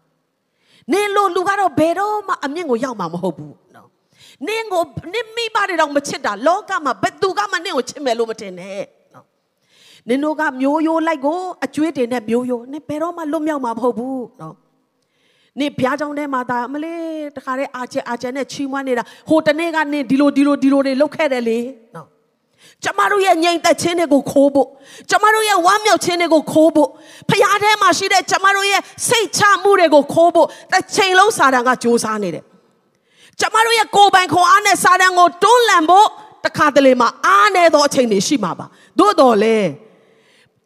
[0.93, 3.55] နင်လို့လူကတော့ဘယ်တော့မှအမြင့်ကိုရောက်မှာမဟုတ်ဘူး
[4.48, 9.26] နင်းကိုနင်းမိပါတယ်တော့မချစ်တာလောကမှာဘယ်သူကမှနင်းကိုချစ်မယ်လို့မထင်နဲ့နော်
[10.08, 14.56] နင်တို့ကမျိုးရိုးလိုက်ကိုအကျွေးတင်တဲ့မျိုးရိုးနင်ဘယ်တော့မှလွတ်မြောက်မှာမဟုတ်ဘူးနော်
[15.60, 17.04] နေဘုရားကျောင်းထဲမှာဒါမလေး
[17.36, 21.60] တခါတည်းအာချေအာချေနဲ့ချီးမွမ်းနေတာဟိုတနေ့ကနေဒီလိုဒီလိုဒီလိုတွေလုပ်ခဲ့တယ်လေ
[21.96, 22.08] နော်
[22.84, 24.68] ကျမတို့ရဲ့ငြိမ်သက်ခြင်းတွေကိုခိုးဖို့
[25.10, 26.90] ကျမတို့ရဲ့ဝမ်းမြောက်ခြင်းတွေကိုခိုးဖို့
[27.30, 32.44] ဖခင်ထဲမှာရှိတဲ့ကျမတို့ရဲ့စိတ်ချမှုတွေကိုခိုးဖို့တစ်ချိန်လုံးစာတန်ကစ조사နေတယ်
[33.40, 36.08] ကျမတို့ရဲ့ကိုယ်ပိုင်ခွန်အားနဲ့စာတန်ကိုတွန်းလှန်ဖို့
[36.46, 38.66] တခါတလေမှာအားနေသောအချိန်တွေရှိမှာပါ
[39.00, 39.58] သို့တော်လေ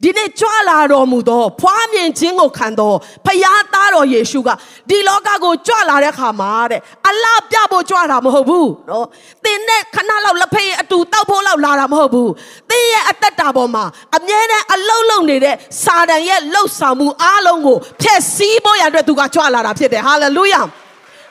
[0.04, 4.50] ဒီနေ့ကြွလာတော်မူသောဖွားမြင်ခြင်းကိုခံတော်ဖယားသားတော်ယေရှုက
[4.90, 9.08] ဒီလောကကိုကြွလာတဲ့ခါမှာတဲ့အလားပြဖို့ကြွတာမဟုတ်ဘူးနော်
[9.44, 12.32] သင်နဲ့ခဏလောက်လက်ဖက်အတူတောက်ဖို့လောက်လာတာမဟုတ်ဘူး
[12.70, 13.84] သင်ရဲ့အသက်တာပေါ်မှာ
[14.16, 20.62] အမြဲတမ်းအလုံးလုံးနေတဲ့စာတန်ရဲ့လှုပ်ဆောင်မှုအားလုံးကိုဖျက်ဆီးဖို့ရတဲ့သူကကြွလာတာဖြစ်တယ်ဟာလေလုယာ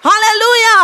[0.07, 0.77] ဟာလေလုယာ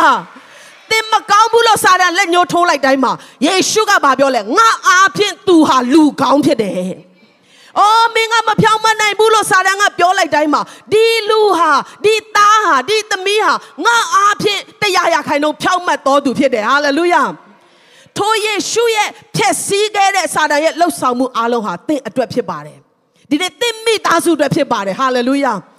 [0.91, 3.13] သသင်မကောင်းဘူးလို့စာတန်လက်ညှိုးထိုးလိုက်တိုင်းမှာ
[3.45, 6.91] ယေရှုကဘာပြောလဲငါအားဖြင့်သူဟာလူကောင်းဖြစ်တယ်။
[7.79, 10.61] အော်မင်းကမဖြောင်းမနိုင်ဘူးလို့စာတန်ကပြောလိုက်တိုင်းမှာ
[10.93, 11.71] ဒီလူဟာ
[12.05, 13.53] ဒီသားဟာဒီသမီးဟာ
[13.85, 17.23] ငါအားဖြင့်တရားရခိုင်တော့ဖြောင်းမတ်တော်သူဖြစ်တယ်ဟာလေလုယာ။
[18.17, 22.77] ထိုယေရှုရဲ့ဖြစ်စည်းခဲ့တဲ့စာတန်ရဲ့လှုပ်ဆောင်မှုအလုံးဟာသင်အတွက်ဖြစ်ပါတယ်။
[23.29, 25.53] ဒီနေ့သင်မိသားစုအတွက်ဖြစ်ပါတယ်ဟာလေလုယာ။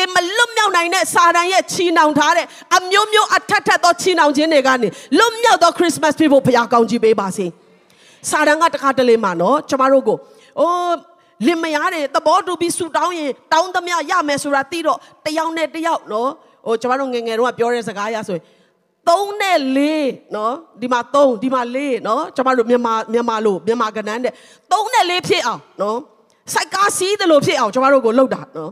[0.00, 7.46] တင်မလွတ်မြောက်နိုင်တဲ့စာတန်ရဲ့ချီနှောင်ထားတဲ့အမျိုးမျိုးအထက်ထက်သောချီနှောင်ခြင်းတွေကနေလွတ်မြောက်သောခရစ်စမတ်ဖြစ်ဖို့ဘုရားကောင်းချီးပေးပါစေ။
[8.30, 10.18] စာတန်ကတခါတလေမှနော်ကျမတို့ကို
[10.60, 10.96] အိုး
[11.46, 16.30] လင်မယားတွေသဘောတူပြီးဆူတောင်းရင်တောင်းသမျှရမယ်ဆိုတာသိတော့တယောက်နဲ့တယောက်နော်
[16.66, 18.44] ဟိုကျမတို့ငယ်ငယ်တုန်းကပြောတဲ့စကားအရဆိုရင်
[19.08, 19.58] 3နဲ့
[19.94, 25.98] 4နော်ဒီမှာ3ဒီမှာ4နော်ကျမတို့မြန်မာမြန်မာလို့မြန်မာကဏ္ဍတဲ့3နဲ့4ဖြစ်အောင်နော်
[26.54, 28.70] စိုက်ကားစီးတယ်လို့ဖြစ်အောင်ကျမတို့ကိုလှုပ်တာနော်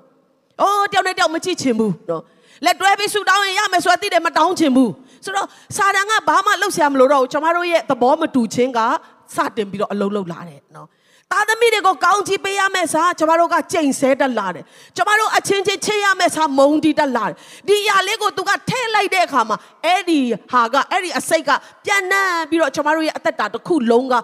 [0.60, 2.22] အိုးတယောက်နဲ့တယောက်မကြည့်ချင်ဘူးနော်။
[2.64, 4.90] လက်တွဲပြီးဆူတောင်းရင်ရမယ်ဆိုတာသိတယ်မတောင်းချင်ဘူး။
[5.24, 8.80] ဆိုတော့စာတန်ကဘာမှလှုပ်ရှားမလို့တော့ဘူး။ကျမတို့ရဲ့သဘောမတူခြင်းက
[9.34, 10.88] စတင်ပြီးတော့အလုံးလုံးလာတယ်နော်။
[11.32, 14.64] သားသမီးတွေကိုကောင်းချီးပေးရမယ်စာကျမတို့ကကြိမ်ဆဲတက်လာတယ်။
[14.96, 17.36] ကျမတို့အချင်းချင်းချစ်ရမယ်စာမုံတီတက်လာတယ်။
[17.68, 20.18] ဒီຢာလေးကိုသူကထဲ့လိုက်တဲ့အခါမှာအဲ့ဒီ
[20.52, 21.50] ဟာကအဲ့ဒီအစိတ်က
[21.84, 24.14] ပြန်နှံ့ပြီးတော့ကျမတို့ရဲ့အသက်တာတစ်ခုလုံးက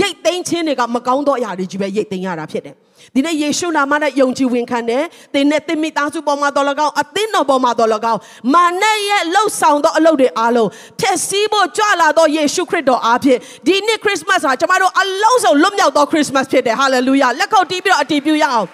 [0.00, 2.76] ရိတ်သိမ်းခြင်းတွေကမကောင်းသောအရာတွေကြီးပဲရိတ်သိမ်းရတာဖြစ်တယ်။
[3.14, 8.20] ဒီနေ့ယေရှုနာမနဲ့ယုံကြည်ဝင်ခံတယ်သင်နဲ့သင်မိသားစုပေါ်မှာတော်လကောင်းအသင်းတော်ပေါ်မှာတော်လကောင်း
[8.54, 10.68] မာနရဲ့လှုပ်ဆောင်သောအလုပ်တွေအားလုံး
[11.00, 18.68] ဖြည့်ဆည်းဖို့ကြွလာသောယေရှုခရစ်တော်အားဖြင့်ဒီနေ့ခရစ်မတ်ဟာကျမတို့အလုံးစုံလွတ်မြောက်သောခရစ်မတ်ဖြစ်တယ်ဟာလေလုယာလက်ခုပ်တီးပြီးတော့အတည်ပြုရအောင်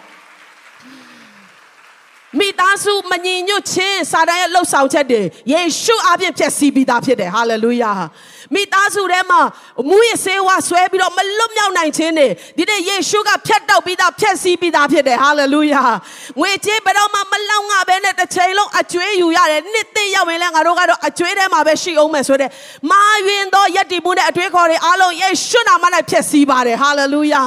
[2.39, 7.93] မိသားစုမညီညွတ်ခြင်းစာတန်ရဲ့လှုပ်ဆောင်ချက်တွေယေရှုအားဖြင့်ဖြည့်ဆည်းပြီးသားဖြစ်တယ်ဟာလေလုယာ
[8.55, 9.41] မိသားစုထဲမှာ
[9.91, 15.83] မူရစေဝါဆွဲပြီးတော့မလွတ်မြောက်နိုင်ခြင်းတွေဒီနေ့ယေရှုကဖြတ်တောက်ပြီးသားဖြတ်စည်းပြီးသားဖြစ်တယ်ဟာလေလုယာ
[16.41, 22.51] ငွေကြေးဘယ်တော့မှမလောင်ငါပဲနဲ့တစ်ချိန်လုံးအကျွေးယူရတယ်နှစ်သိရောက်ရင်လည်းငါတို့ကတော့အကျွေးထဲမှာပဲရှိအောင်မယ်ဆိုတဲ့
[22.91, 27.43] မာယွင်သောယက်တီမှုနဲ့အတွေးခေါ်တွေအားလုံးယေရှုနာမနဲ့ဖြတ်စည်းပါတယ်ဟာလေလုယာ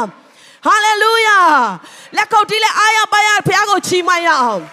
[0.68, 1.38] ဟာလေလုယာ
[2.18, 4.64] လက်ခုပ်တီးလက်အားရပါရဘုရားကိုချီးမွမ်းရအောင်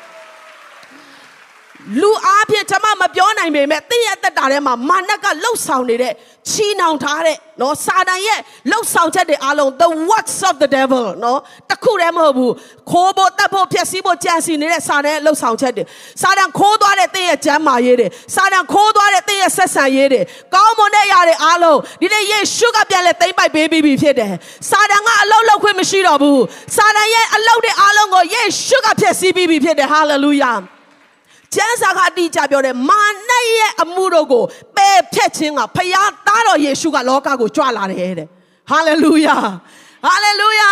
[2.01, 6.13] လူအားဖြင့်ကျွန်မမပြောနိုင်ပေမဲ့တင်းရဲ့တက်တာထဲမှာမာနကလှုပ်ဆောင်နေတဲ့
[6.51, 11.39] ချီနှောင်ထားတဲ့နော်စာတန်ရဲ့လှုပ်ဆောင်ချက်တွေအားလုံး the works of the devil နော်
[11.71, 12.53] တခုတည်းမဟုတ်ဘူး
[12.91, 15.85] ခိုးဖို့တတ်ဖို့ဖျက်ဆီးဖို့ကြံစီနေတဲ့စာတန်ရဲ့လှုပ်ဆောင်ချက်တွေ
[16.23, 20.21] စာတန်ခိုးသွားတဲ့တင်းရဲ့ကျမ်းမာရေးတွေစာတန်ခိုးသွားတဲ့တင်းရဲ့ဆက်ဆံရေးတွေ
[20.55, 24.33] ကောင်းမွန်တဲ့အရာတွေအားလုံးဒီနေ့ယေရှုကပြန်လဲသိမ့်ပိုက်ပေးပြီးပြီဖြစ်တယ်
[24.71, 26.43] စာတန်ကအလုတ်လောက်ခွင့်မရှိတော့ဘူး
[26.77, 30.57] စာတန်ရဲ့အလုတ်တွေအားလုံးကိုယေရှုကဖျက်ဆီးပြီးပြီဖြစ်တယ် hallelujah
[31.56, 34.44] ကျမ်းစာကတိကျပြောတယ်မာနရဲ့အမှုတို့ကို
[34.78, 38.28] ပယ်ဖြတ်ခြင်းကဖခင်သားတော်ယေရှုကလောကကိုကြွလာတယ်တဲ့
[38.72, 39.38] ဟာလေလုယာ
[40.06, 40.72] ဟာလေလုယာ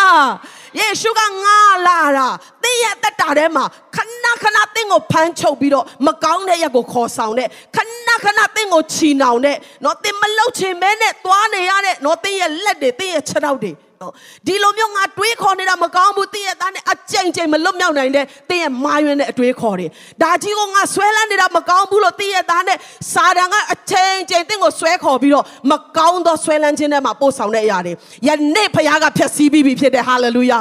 [0.79, 2.27] ယေရှုကငါလာတာ
[2.63, 3.63] သင်ရဲ့တက်တာထဲမှာ
[3.95, 7.77] ခဏခဏသင်ကိုဖမ်းချုပ်ပြီးတော့မကောင်းတဲ့ရက်ကိုခေါ်ဆောင်တဲ့ခ
[8.07, 13.71] ဏခဏသင်ကိုချီနှောင်တဲ့เนาะသင်မလှုပ်ချင်မဲနဲ့သွားနေရတဲ့เนาะသင်ရဲ့လက်တွေသင်ရဲ့ခြေထောက်တွေ
[14.02, 14.12] နော်
[14.46, 19.90] ဒီလိုမျိုးငါတွေးခေါ်နေတာမကောင်းဘူးတင်းရဲ့သားနဲ့အကြိမ်ကြိမ်မလွတ်မြောက်နိုင်တဲ့တင်းရဲ့မာယွင်းတဲ့အတွေးခေါ်တယ်
[20.22, 22.78] ဒါကြီးကငါဆွဲလန်းနေတာမကောင်းဘူးလို့တင်းရဲ့သားနဲ့
[23.12, 27.92] စာတန်ကအချိန်ကြိမ်တင်းကိုဆွဲခေါ်ပြီးတော့မကောင်းသောဆွဲလန်းခြင်းထဲမှာပို့ဆောင်တဲ့အရာတွေ
[28.26, 30.60] ယနေ့ဖခင်ကဖျက်ဆီးပြီးပြီဖြစ်တယ်ဟာလေလုယာ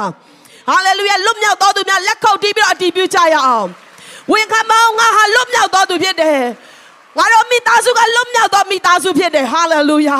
[0.70, 3.68] ဟာလေလုယာလွတ်မြောက်တော်သူများလက်ခုပ်တီးပြီးတော့အတည်ပြုကြရအောင်
[4.32, 6.40] ဝင်ခံမောင်းငါဟာလွတ်မြောက်တော်သူဖြစ်တယ်
[7.18, 10.18] ငါတို့မိသားစုကလွတ်မြောက်သောမိသားစုဖြစ်တယ်ဟာလေလုယာ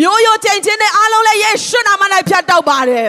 [0.00, 3.06] မျိုးရိုးချိန်ချင်းနဲ့အားလုံးလည်းယေရှုနာမ၌ဖြတ်တောက်ပါတယ်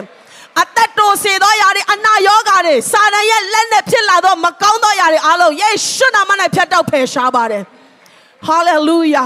[0.61, 7.63] အသက်တိုစေသောຢာတွေအနာရောဂါတွေစာရန်ရဲ့လက်နဲ့ဖြစ်လာသောမကောင်းသောຢာတွေအားလုံးယေရှုနာမ၌ဖြတ်တောက်ဖယ်ရှားပါတယ်
[8.47, 9.25] ဟာလေလုယာ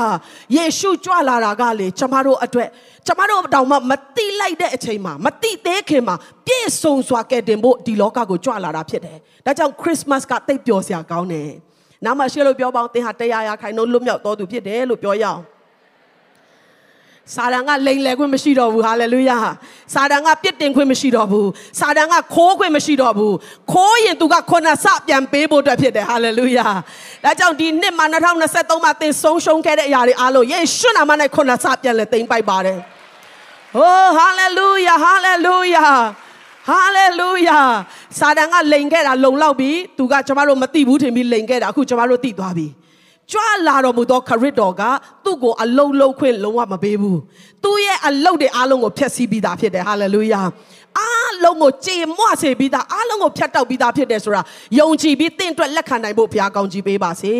[0.56, 2.70] ယေရှုကြွလာတာကလေကျမတို့အတွက်
[3.08, 11.50] ကျမတို့တောင်မှမတိလိုက်တဲ့အချိန်မှာမတိသေးခင်မှာပြည့်စုံစွာကယ်တင်ဖို့ဒီလောကကိုကြွလာတာဖြစ်တယ်။ဒါကြောင့်ခရစ်စမတ်ကတိတ်ပျော်စရာကောင်းတယ်။
[12.06, 15.42] နောက်မှရှေ့လို့ပြောပါအောင်သင်ဟာတရားရာခိုင်နှုန်းလွတ်မြောက်တော်သူဖြစ်တယ်လို့ပြောရအောင်။
[17.36, 19.38] စာတန်ကလိန်လည်ခွင့်မရှိတော့ဘူးဟာလေလုယာ
[19.94, 23.36] စာတန်ကပြစ်တင်ခွင့်မရှိတော့ဘူးစာတန်ကခိုးခွင့်မရှိတော့ဘူး
[23.74, 26.68] ခိုးရင်သူကခုနစပြန်ပေးဖို့အတွက်ဖြစ်တယ်ဟာလေလုယာ
[27.24, 28.06] ဒါကြောင့်ဒီနှစ်မှာ
[28.46, 32.80] 2023မှာသင်ဆုံးရှုံးခဲ့တဲ့အရာတွေအားလုံးယေရှုနာမနဲ့ခုနစပြန်လဲသိမ့်ပိုက်ပါတယ်
[33.76, 35.86] ဟိုးဟာလေလုယာဟာလေလုယာ
[36.70, 37.60] ဟာလေလုယာ
[38.20, 42.68] စာတန်ကလိန်ခဲ့တာလုံလောက်ပြီသူကကျမတို့မသိဘူးထင်ပြီးလိန်ခဲ့တာအခုကျမတို့သိသွားပြီ
[43.32, 44.82] ကြွလာတော်မူသောခရစ်တော်က
[45.24, 47.20] သူ့ကိုအလုံးလုံးခွင့်လုံးဝမပေးဘူး
[47.64, 50.42] သူ့ရဲ့အလုံးတွေအားလုံးကိုဖျက်ဆီးပြီးသားဖြစ်တယ်ဟာလေလုယာ
[51.00, 54.42] အားလုံးကိုကြေမွစေပြီးသားအားလုံးကိုဖျက်တောက်ပြီးသားဖြစ်တယ်ဆိုတာ
[54.80, 57.34] ယုံကြည်ပြီးတင့်အတွက်လက်ခံနိုင်ဖို့ဘုရားကောင်းကြီးပေးပါစေ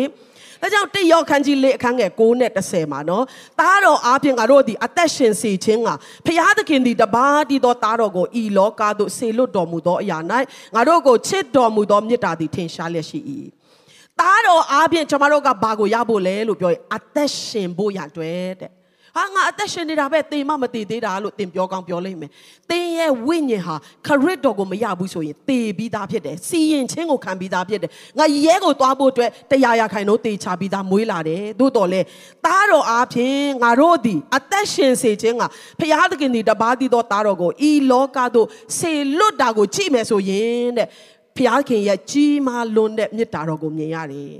[0.60, 3.24] ဒါကြောင့်တိယောခန်းကြီးလေးအခန်းငယ်6နဲ့10မှာနော်
[3.60, 5.90] သားတော်အားဖြင့်ငါတို့ဒီအသက်ရှင်စေခြင်းက
[6.26, 10.18] ဖျားသခင်ဒီတပါးတည်သောသားတော်ကိုဤလောကသို့ဆေလွတ်တော်မူသောအရာ၌
[10.74, 13.20] ငါတို့ကိုချစ်တော်မူသောမေတ္တာသည်ထင်ရှားလျက်ရှိ၏
[14.20, 18.70] သားတော်အားဖြင့်ကျမတို့ကဘာကိုရဖို့လဲလို့ပြောရင်အသက်ရှင်ဖို့ရအတွက်တဲ့
[19.16, 22.30] ဟာငါအသက်ရှင်နေတာပဲသင်မမတည်သေးတာလို့သင်ပြောကောင်းပြောလိမ့်မယ်
[22.70, 32.00] သင်ရဲ့ဝိညာဉ်ဟာခရစ်တော်ကိုမရဘူးဆိုရင်သေပြီးသားဖြစ်တယ်စီရင်ချင်းကိုခံပြီးသားဖြစ်တယ်ငါရဲကိုသွားဖို့အတွက်တရားရခိုင်တော့တေချပြီးသားမွေးလာတယ်သို့တော်လဲ
[32.46, 35.42] သားတော်အားဖြင့်ငါတို့သည်အသက်ရှင်စေခြင်းက
[35.80, 38.46] ဖျားသခင်ဒီတပါးတည်သောသားတော်ကိုဤလောကသို့
[38.78, 40.88] ဆေလွတ်တာကိုကြည့်မယ်ဆိုရင်တဲ့
[41.36, 44.34] ဖျားခင်ရဲ့ကြီးမားလွန်းတဲ့မေတ္တာတော်ကိုမြင်ရတယ်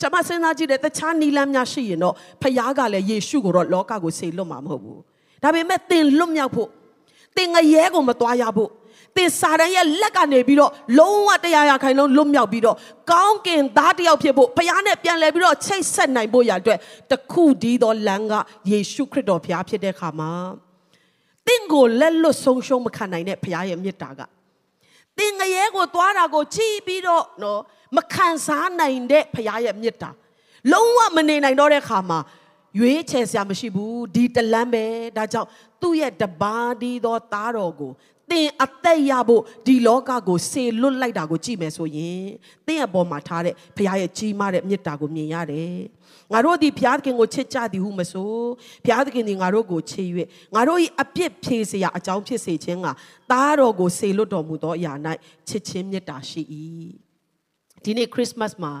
[0.00, 5.00] ကျွန်မစဉ်းစားကြည့်တဲ့တခြားနီလန်းများရှိရင်တော့ဖခင်ကလည်းယေရှုကိုတော့လောကကိုဆေလွတ်မှာမဟုတ်ဘူး
[5.42, 6.68] ဒါပေမဲ့သင်လွတ်မြောက်ဖို့
[7.36, 8.70] သင်ငရဲကိုမသွားရဖို့
[9.16, 12.76] သင်စာရန်ရဲ့လက်ကနေပြီးတော့လုံးဝတရားရခိုင်လုံးလွတ်မြောက်ပြီးတော့
[13.10, 16.78] ကောင်းကင်သားတယောက်ဖြစ်ဖို့ဖခင်နဲ့ပြန်လဲပြီးတော့ချိတ်ဆက်နိုင်ဖို့ရအတွက်
[17.10, 18.34] တခုဒီသောလမ်းက
[18.70, 20.30] ယေရှုခရစ်တော်ဖခင်ဖြစ်တဲ့ခါမှာ
[21.46, 24.41] သင်ကိုလက်လွတ်ဆုံးရှုံးမခံနိုင်တဲ့ဖခင်ရဲ့မေတ္တာကသ
[25.24, 27.60] င်ငရဲကိုသွားတာကိုကြည့်ပြီးတော့နော်
[27.96, 30.10] မခံစားနိုင်တဲ့ဖခင်ရဲ့မေတ္တာ
[30.72, 32.18] လုံးဝမနေနိုင်တော့တဲ့ခါမှာ
[32.78, 34.84] ရွေးချယ်စရာမရှိဘူးဒီတလန်းပဲ
[35.16, 35.48] ဒါကြောင့်
[35.80, 42.22] သူ့ရဲ့တပါးဒီသောသားတော်ကိုသ င်အသက်ရဖို့ဒီလောကကိုဆေလွတ်လိုက်တာကိုကြည့်မယ်ဆိုရင်
[42.66, 45.76] သင်အပေါ်မှာထားတဲ့ဘုရားရဲ့ကြီးမားတဲ့မေတ္တာကိုမြင်ရတယ်
[46.32, 48.32] ငါတို့ဒီဘုရားသခင်ကိုချစ်ကြသည်ဟုမဆို
[48.84, 50.08] ဘုရားသခင်ဒီငါတို့ကိုချစ်၍
[50.54, 52.88] ငါတို့၏အပြစ်ဖြေစရာအကြောင်းဖြစ်စေခြင်းက
[53.30, 54.92] သားတော်ကိုဆေလွတ်တော်မူသောအရာ၌
[55.48, 56.42] ချစ်ခြင်းမေတ္တာရှိ၏
[57.84, 58.72] ဒီနေ့ခရစ်မတ်မှာ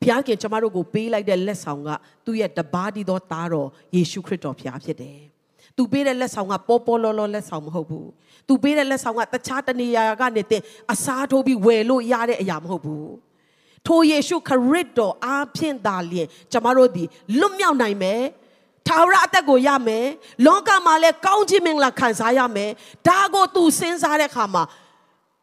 [0.00, 1.90] ဘုရားခင်ကျမတို့ကိုပေးလိုက်တဲ့လက်ဆောင်က
[2.24, 5.18] သူ့ရဲ့တပါးဒီသောသားတော်ယေရှုခရစ်တော်ဘုရားဖြစ်တယ်။
[5.76, 8.06] သူပေးတဲ့လက်ဆောင်ကပေါ်ပေါ်လောလောလက်ဆောင်မဟုတ်ဘူး။
[8.48, 13.08] သူပေးတဲ့လက်ဆောင်ကတခြားတနေရာကနေတဲ့အစားထိုးပြီးဝယ်လို့ရတဲ့အရာမဟုတ်ဘူး။
[13.86, 17.04] ထိုယေရှုခရစ်တော်အားဖြင့်သာလျှင်ကျမတို့ဒီ
[17.40, 18.22] လွတ်မြောက်နိုင်မယ်။
[18.86, 20.06] ထာဝရအသက်ကိုရမယ်။
[20.46, 22.70] လောကမှာလည်းကောင်းခြင်းမင်္ဂလာခံစားရမယ်။
[23.08, 24.62] ဒါကိုသူစဉ်းစားတဲ့အခါမှာ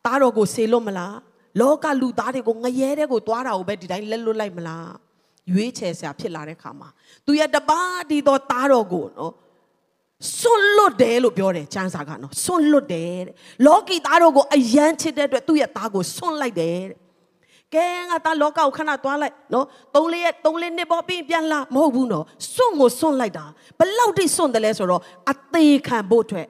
[0.05, 1.15] သားတော်ကိုဆေလွတ်မလား။
[1.59, 4.91] လောကလူသားတွေကိုငရဲတဲ့ကိုသွားတာကိုပဲဒီတိုင်းလက်လွတ်လိုက်မလား
[5.51, 6.89] ရွေးချယ်စရာဖြစ်လာတဲ့ခါမှာ
[7.25, 9.33] သူရဲ့တပါးဒီတော့သားတော်ကိုနော်
[10.39, 16.97] ဆွန့်လွတ်တယ်လို့ပြောတယ်ကျမ်းစာကနော်ဆွန့်လွတ်တယ်တဲ့လောကီသားတော်ကိုအယမ်းချစ်တဲ့အတွက်သူ့ရဲ့သားကိုဆွန့်လိုက်တယ်တဲ့
[17.75, 23.45] ကဲငါသားလောကကိုခဏသွားလိုက်နော်သုံးလေးရက်သုံးလေးနှစ်ပေါ်ပြီးပြန်လာမဟုတ်ဘူးနော်စွန့်ကိုစွန့်လိုက်တာ
[23.79, 25.01] ဘလောက်ထိစွန့်တယ်လဲဆိုတော့
[25.31, 26.47] အသေးခံဖို့အတွက်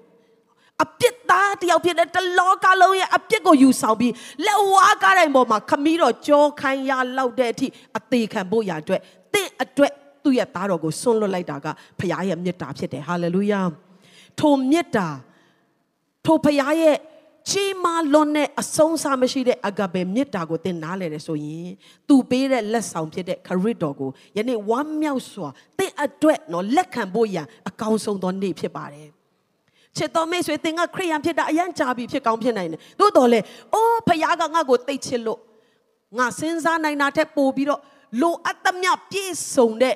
[0.83, 4.13] အပြစ်သားတယောက်ဖြစ်တဲ့တလောကလုံးရဲ့အပြစ်ကိုယူဆောင်ပြီး
[4.45, 9.01] လက်ဝါးကားတိုင်းပေါ်မှာခမီးတော်ကြောခိုင်းရလောက်တဲ့အထိအသေးခံဖို့ရအတွက်
[9.33, 9.93] တင့်အတွက်
[10.27, 11.67] သူ့ရဲ့သားတော်ကိုဆွန့်လွတ်လိုက်တာက
[11.99, 13.61] ဖခင်ရဲ့မေတ္တာဖြစ်တယ်ဟာလေလုယာ
[14.39, 15.07] ထိုမေတ္တာ
[16.25, 16.97] ထိုဖခင်ရဲ့
[17.49, 21.69] ကြီးမားလွန်တဲ့အဆုံးအစမရှိတဲ့အဂဘေမေတ္တာကိုသင်နားလည်တယ်ဆိုရင်
[22.07, 29.09] သူပေးတဲ့လက်ဆောင်ဖြစ်တဲ့ခရစ်တော်ကိုယနေ့ဝမ်းမြောက်စွာသင်အတွက်နော်လက်ခံဖို့ရန်အကောင်းဆုံးသောနေ့ဖြစ်ပါတယ်
[29.97, 33.39] ချစ်တော်မိတ်ဆွေသင်ကခရိယန်ဖြစ်တာအရန်ကြာပြီဖြစ်ကောင်းဖြစ်နိုင်တယ်သို့တော်လေ
[33.73, 35.39] အိုးဖခင်ကငါ့ကိုတိတ်ချစ်လို့
[36.17, 37.81] ငါစဉ်းစားနိုင်တာထက်ပိုပြီးတော့
[38.21, 39.95] လိုအပ်သမျှပြည့်စုံတဲ့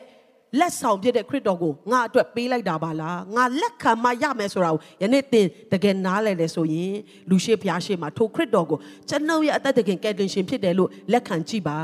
[0.59, 6.95] လက်ဆောင်ဖြစ်တဲ့ခရစ်တော်ကိုငါအတွက်ပေးလိုက်တာပါလားငါလက်ခံမှရမယ်ဆိုတာကိုယနေ့သင်တကယ်နားလည်တယ်ဆိုရင်
[7.29, 8.77] လူရှိဖျားရှိမှာထိုခရစ်တော်ကို
[9.09, 11.77] ကျွန်ုပ်ရဲ့အသက်တကယ်ကယ်တင်ရှင်ဖြစ်တယ်လို့လက်ခံကြည့်ပါ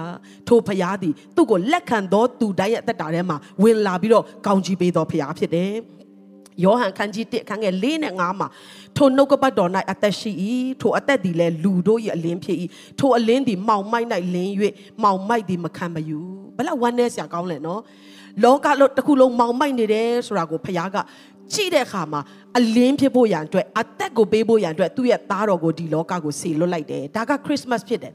[0.48, 5.72] ထိုဖျားသည်သူ့ကိုလက်ခံသောသူတိုင်းရဲ့အသက်တာထဲမှာဝင်လာပြီးတော့ကောင်းချီးပေးသောဖျားဖြစ်တယ်
[6.64, 8.48] ယောဟန်ခန်းကြီး1ခန်းငယ်၄နဲ့5မှာ
[8.98, 10.32] ထိုနှုတ်ကပတ်တော်၌အသက်ရှိ၏
[10.82, 12.58] ထိုအသက်သည်လည်းလူတို့၏အလင်းဖြစ်၏
[13.00, 14.52] ထိုအလင်းသည်မောင်မိုက်၌လင်း၍
[15.04, 16.20] မောင်မိုက်သည်မခံမယူ
[16.58, 17.82] ဘလောက်ဝမ်းနည်းစရာကောင်းလဲနော်
[18.44, 20.98] လောကလို့တစ်ခုလုံးမောင်မိုက်နေတယ်ဆိုတာကိုဖခင်က
[21.54, 22.22] ကြည့်တဲ့အခါမှာ
[22.58, 28.14] အလင်းဖြစ်ဖို့ရန်အတွက်အသက်ကိုပေးဖို့ရန်အတွက်သူ့ရဲ့သားတော်ကိုဒီလောကကိုဆေလွတ်လိုက်တယ်ဒါကခရစ်မတ်ဖြစ်တယ်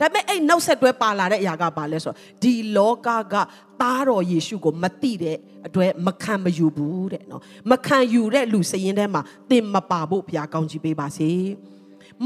[0.00, 3.34] ဒါပေမဲ့အဲ့နောက်ဆက်တွဲပါလာတဲ့အရာကဘာလဲဆိုတော့ဒီလောကက
[3.80, 11.30] သားတော်ယေရှုကိုမသိတဲ့အတွက်မခံမယူဘူးတဲ့နော်မခံယူတဲ့လူစရင်ထဲမှာသင်မပါဖို့ဘုရားကောင်းချီးပေးပါစေ။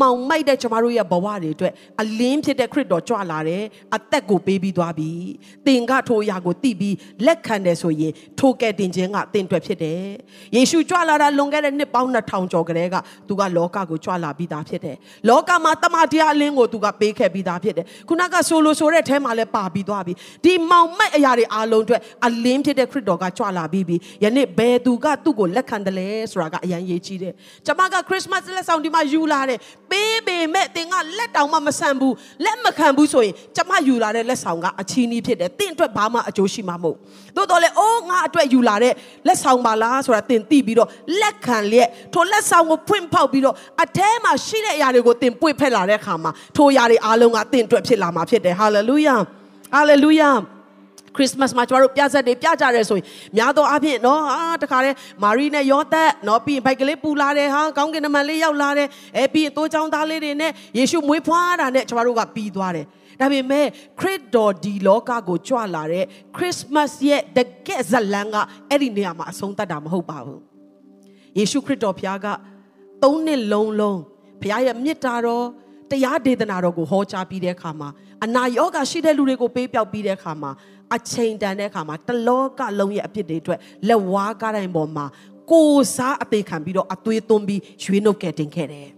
[0.01, 1.73] မောင်မိုက်တဲ့ကျမတို့ရဲ့ဘဝတွေအတွက်
[2.03, 3.63] အလင်းဖြစ်တဲ့ခရစ်တော်ကြွလာတယ်
[3.97, 5.11] အသက်ကိုပေးပြီးသွားပြီ
[5.67, 10.01] သင်ကထိုအရာကိုသိပြီးလက်ခံတယ်ဆိုရင်ထိုကဲ့တင်ခြင်းကသင်အတွက်ဖြစ်တယ်
[10.57, 12.97] ယေရှုကြွလာတာလွန်ခဲ့တဲ့နှစ်ပေါင်း2000ကျော်ကလေးက
[13.29, 14.97] သူကလောကကိုကြွလာပြီးသားဖြစ်တယ်
[15.29, 20.13] လောကမှာတမန်တရားအလင်းကိုသူကပေးခဲ့ပြီးသားဖြစ်တယ်ခုနကဆိုလိုဆိုတဲ့အဲမှာလည်းပါပြီးသွားပြီ
[20.45, 27.35] ဒီမောင်မိုက်အရာတွေအားလုံးအတွက်အလင်းဖြစ်တဲ့ခရစ်တော်ကကြွလာပြီးပြီယနေ့ဘယ်သူကသူ့ကိုလက်ခံတယ်လဲဆိုတာကအရန်ရေးကြီးတယ်
[27.67, 29.59] ကျမကခရစ်စမတ်လက်ဆောင်ဒီမှာယူလာတယ်
[29.91, 32.15] ပေးပေမဲ့သင်ကလက်တောင်မှမဆန်ဘူး
[32.45, 36.97] လက်မခံဘူးဆိုရင်ကျမယူလာတဲ့လက်ဆောင်ကအချီးနှီးဖြစ်တယ်သင်အတွက်ဘာမှအကျိုးရှိမှာမဟုတ်
[37.37, 38.95] သို့တော်လည်းအိုးငါအတွက်ယူလာတဲ့
[39.27, 40.89] လက်ဆောင်ပါလားဆိုတာသင်သိပြီးတော့
[41.21, 49.17] လက်ခံလျက်ထိုလက်ဆောင်ကိုဖွင့်ဖောက်ပြီးတော့အထဲမှာရှိတဲ့အရာတွေကိုသင်ပွေဖက်လာတဲ့အခါမှာထိုအရာတွေအားလုံးကသင်အတွက်ဖြစ်လာမှာဖြစ်တယ်ဟာလေလုယာ
[49.75, 50.31] ဟာလေလုယာ
[51.17, 53.05] ခရစ်မတ်မှာကျမတို့ပြဆက်တွေပြကြရဲဆိုရင်
[53.37, 62.87] များသောအားဖြင့်နော်ဟာတခါတည်းမာရီနဲ့ယောသက်နော်ပြီးရင်ဘိုက်ကလေးပူလာတယ်ဟာကောင်းကင်နမန်လေးရောက်လာတယ်အဲပြီးရင်တိုးချောင်းသားလေးတွေနဲ့ယေရှုမွေးဖွားတာနဲ့ကျမတို့ကပြီးသွားတယ်
[63.21, 63.67] ဒါပေမဲ့
[64.01, 66.05] ခရစ်တော်ဒီလောကကိုကြွလာတဲ့
[66.37, 68.35] ခရစ်မတ်ရဲ့တကယ်ဇလံက
[68.69, 70.41] အဲ့ဒီနေရာမှာအဆုံးသတ်တာမဟုတ်ပါဘူး
[71.39, 72.27] ယေရှုခရစ်တော်ဘုရားက
[73.05, 74.01] သုံးနှစ်လုံးလုံး
[74.43, 75.45] ဘုရားရဲ့မေတ္တာတော်
[75.91, 77.89] တရားဒေသနာတော်ကိုဟောကြားပြီးတဲ့အခါမှာ
[78.25, 80.51] အနာရောဂါရှိတဲ့လူတွေကိုပေးပြောက်ပြီးတဲ့အခါမှာ
[80.95, 85.07] အချိန်တန်တဲ့အခါမှာတလောကလုံးရဲ့အဖြစ်တွေအတွက်လက်ဝါးကားတိုင်းပေါ်မှာ
[85.51, 88.89] ကိုစားအသေးခံပြီးတော့အသွေးသွင်းပြီးရွေးနှုတ်ကယ်တင်ခဲ့တယ်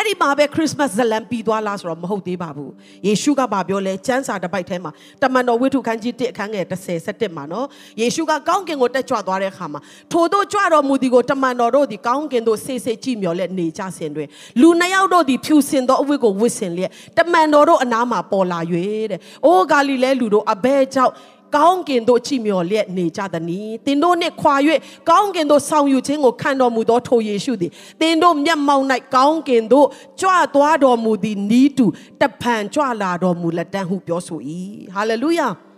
[0.00, 2.72] အဲ့ဒီမှာပဲခရစ်မတ်ဇလံပြီးသွားလားဆိုတော့မဟုတ်သေးပါဘူး
[3.06, 4.90] ယေရှုကဘာပြောလဲကျမ်းစာတစ်ပိုက်ထဲမှာ
[5.22, 7.66] တမန်တော်ဝိထုခန်းကြီး1အခန်းငယ်30 17မှာနော်
[8.00, 9.80] ယေရှုကကောင်းကင်ကိုတက်ကြွသွားတဲ့အခါမှာ
[10.12, 14.28] ထိုတို့ကြွတော်မူသည်ကိုတမန်တော်တို့သည်ကောင်းကင်သို့ဆေးဆေးကြည့်မျော်လက်နေကြစဉ်တွင်
[14.60, 18.60] လူနှစ်ယောက်တို့သည်ဖြူစင်သောအဝတ်ကိုဝတ်ဆင်လျက်တမန်တော်တို့အနားမှာပေါ်လာ၍
[19.10, 21.12] တဲ့အိုးဂါလိလဲလူတို့အဘဲကြောင့်
[21.56, 24.54] ကောင်းကင်သို့ချီမျော်လျက်နေကြသည်။သင်တို့နှင့်ခွာ၍
[25.10, 27.70] ကောင်းကင်သို့ဆောင်ယူခြင်းကိုခံတော်မူသောထိုယေရှုသည်
[28.00, 28.84] သင်တို့မျက်မှောက်၌
[29.14, 29.86] ကောင်းကင်သို့
[30.20, 31.86] ကြွသွားတော်မူသည်နီးတူ
[32.20, 34.40] တဖန်ကြွလာတော်မူလက်တန်းဟုပြောဆို၏။
[34.94, 35.48] ဟာလေလုယာ။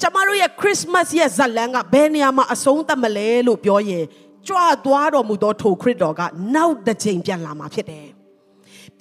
[0.00, 4.04] ကျမတို့ရဲ့ခရစ်မတ်ရဲ့ဇလံကဘယ်နေရာမှာအဆုံးသတ်မလဲလို့ပြောရင်
[4.48, 6.20] ကြွသွားတော်မူသောထိုခရစ်တော်က
[6.54, 8.06] နောက်တစ်ချိန်ပြန်လာမှာဖြစ်တယ်။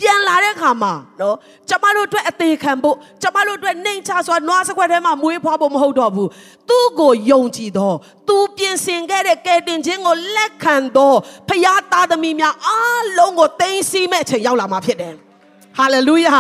[0.02, 1.36] ပြန်လာတဲ့ခါမှာနော်
[1.70, 6.30] ကျမတို့အတွက်အသေးခံဖို့ကျမတို့အတွက်နှိမ်ချစွာနွားစခွက်ထဲမှာမွေးဖွားဖို့မဟုတ်တော့ဘူး
[6.70, 7.96] သူ့ကိုယုံကြည်တော့
[8.28, 11.18] သူပြင်ဆင်ခဲ့တဲ့ကယ်တင်ခြင်းကိုလက်ခံတော့
[11.50, 15.14] ဖခင်သားသမီးများအားလုံးကိုသိသိမဲ့အချိန်ရောက်လာမှာဖြစ်တယ်
[15.78, 16.38] ဟာလေလုယာ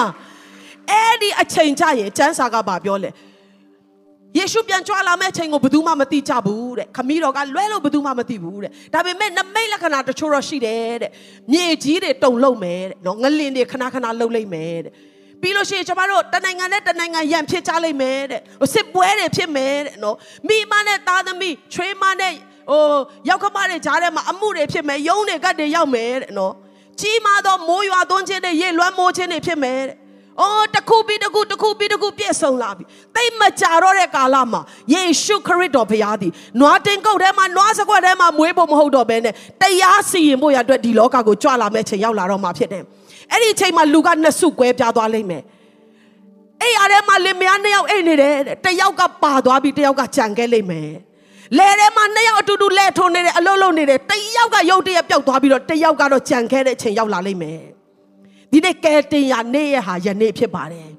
[0.91, 3.09] အဲ့ဒီအချိန်ကြရင်ကျမ်းစာကဘာပြောလဲ
[4.37, 11.11] ယေရှုပြန်ကြွလာမယ့်အချိန်ကိုဘယ်သူမှမသိကြဘူးတဲ့ခမီးတော်ကလွဲလို့ဘယ်သူမှမသိဘူးတဲ့ဒါပေမဲ့နမိတ်လက္ခဏာတချို့တော့ရှိတယ်တဲ့
[11.53, 14.93] မြေကြီးတွေတုံလုံးမယ်တဲ့နော်ငလင်တွေခဏခဏလှုပ်လိုက်မယ်တဲ့
[15.41, 18.41] ပြီးလို့ရှိရင်ကျမတို့တနိုင်ငံနဲ့တနိုင်ငံရန်ဖြစ်ကြလိမ့်မယ်တဲ့
[18.73, 20.15] စစ်ပွဲတွေဖြစ်မယ်တဲ့နော်
[20.47, 22.33] မိမနဲ့သားသမီးချွေးမနဲ့
[22.69, 22.81] ဟို
[23.29, 26.53] ရောက်ခမတွေကြားထဲမှာအမှုတွေဖြစ်မယ်ယုံတွေကတ်တွေရောက်မယ်တဲ့နော်
[27.01, 29.95] ကြီးမားသောမိုးရွာသွန်းခြင်းတွေရေလွှမ်းမိုးခြင်းတွေဖြစ်မယ်တဲ့
[30.41, 32.83] အော်တခုပြီးတခုတခုပြီးတခုပြည့်စုံလာပြီ
[33.15, 34.61] တိတ်မကြတော့တဲ့ကာလမှာ
[34.93, 42.83] ယေရှုခရစ်တော်ဘုရားသည်နွားတင်ကုတ်ထဲမှာနွားစကွက်ထဲမှာမွေးဖို့မဟုတ်တော့ဘဲနဲ့တရားစီရင်ဖို့ရအတွက်ဒီလောကကိုကြွလာမဲ့ချိန်ရောက်လာတော့မှာဖြစ်တယ်
[43.31, 45.43] အဲ့ဒီချိန်မှာလူကနှစ်စုကွဲပြားသွားလိမ့်မယ်
[46.61, 48.33] အဲ့ရထဲမှာလင်မယားနှစ်ယောက်အိတ်နေတယ်
[48.65, 50.91] တယောက်ကပါသွားပြီးတယောက်ကကြံခဲ့လိမ့်မယ်
[51.57, 57.59] လဲထဲမှာနှစ်ယောက်အတူတူလဲထုံနေတယ်အလုံးလုံးနေတယ်တယောက်ကရုတ်တရက်ပျောက်သွားပြီးတော့တယောက်ကတော့ကြံခဲ့တဲ့အချိန်ရောက်လာလိမ့်မယ်
[58.55, 60.89] ဒီနေ့ကဲတင်ရနေ့ရဟာယနေ့ဖြစ်ပါတယ်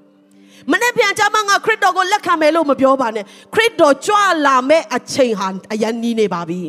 [0.70, 6.61] မနေ့ပြန်ကြမှာငါခရစ်တော်ကိုလက်ခံမယ်လို့မပြောပါနဲ့ခရစ်တော်ကြွလာမဲ့အချိန်ဟာအရင်နီးနေပါပြီ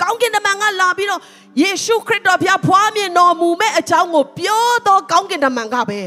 [0.00, 1.20] ကောင်းကင်တမန်ကလာပြီးတော့
[1.62, 6.00] ယေရှုခရစ်တော်ဖျားဖွားမြင်တော်မူမဲ့အကြောင်းကိုပြောတော့ကောင်းကင်တမန်ကပဲ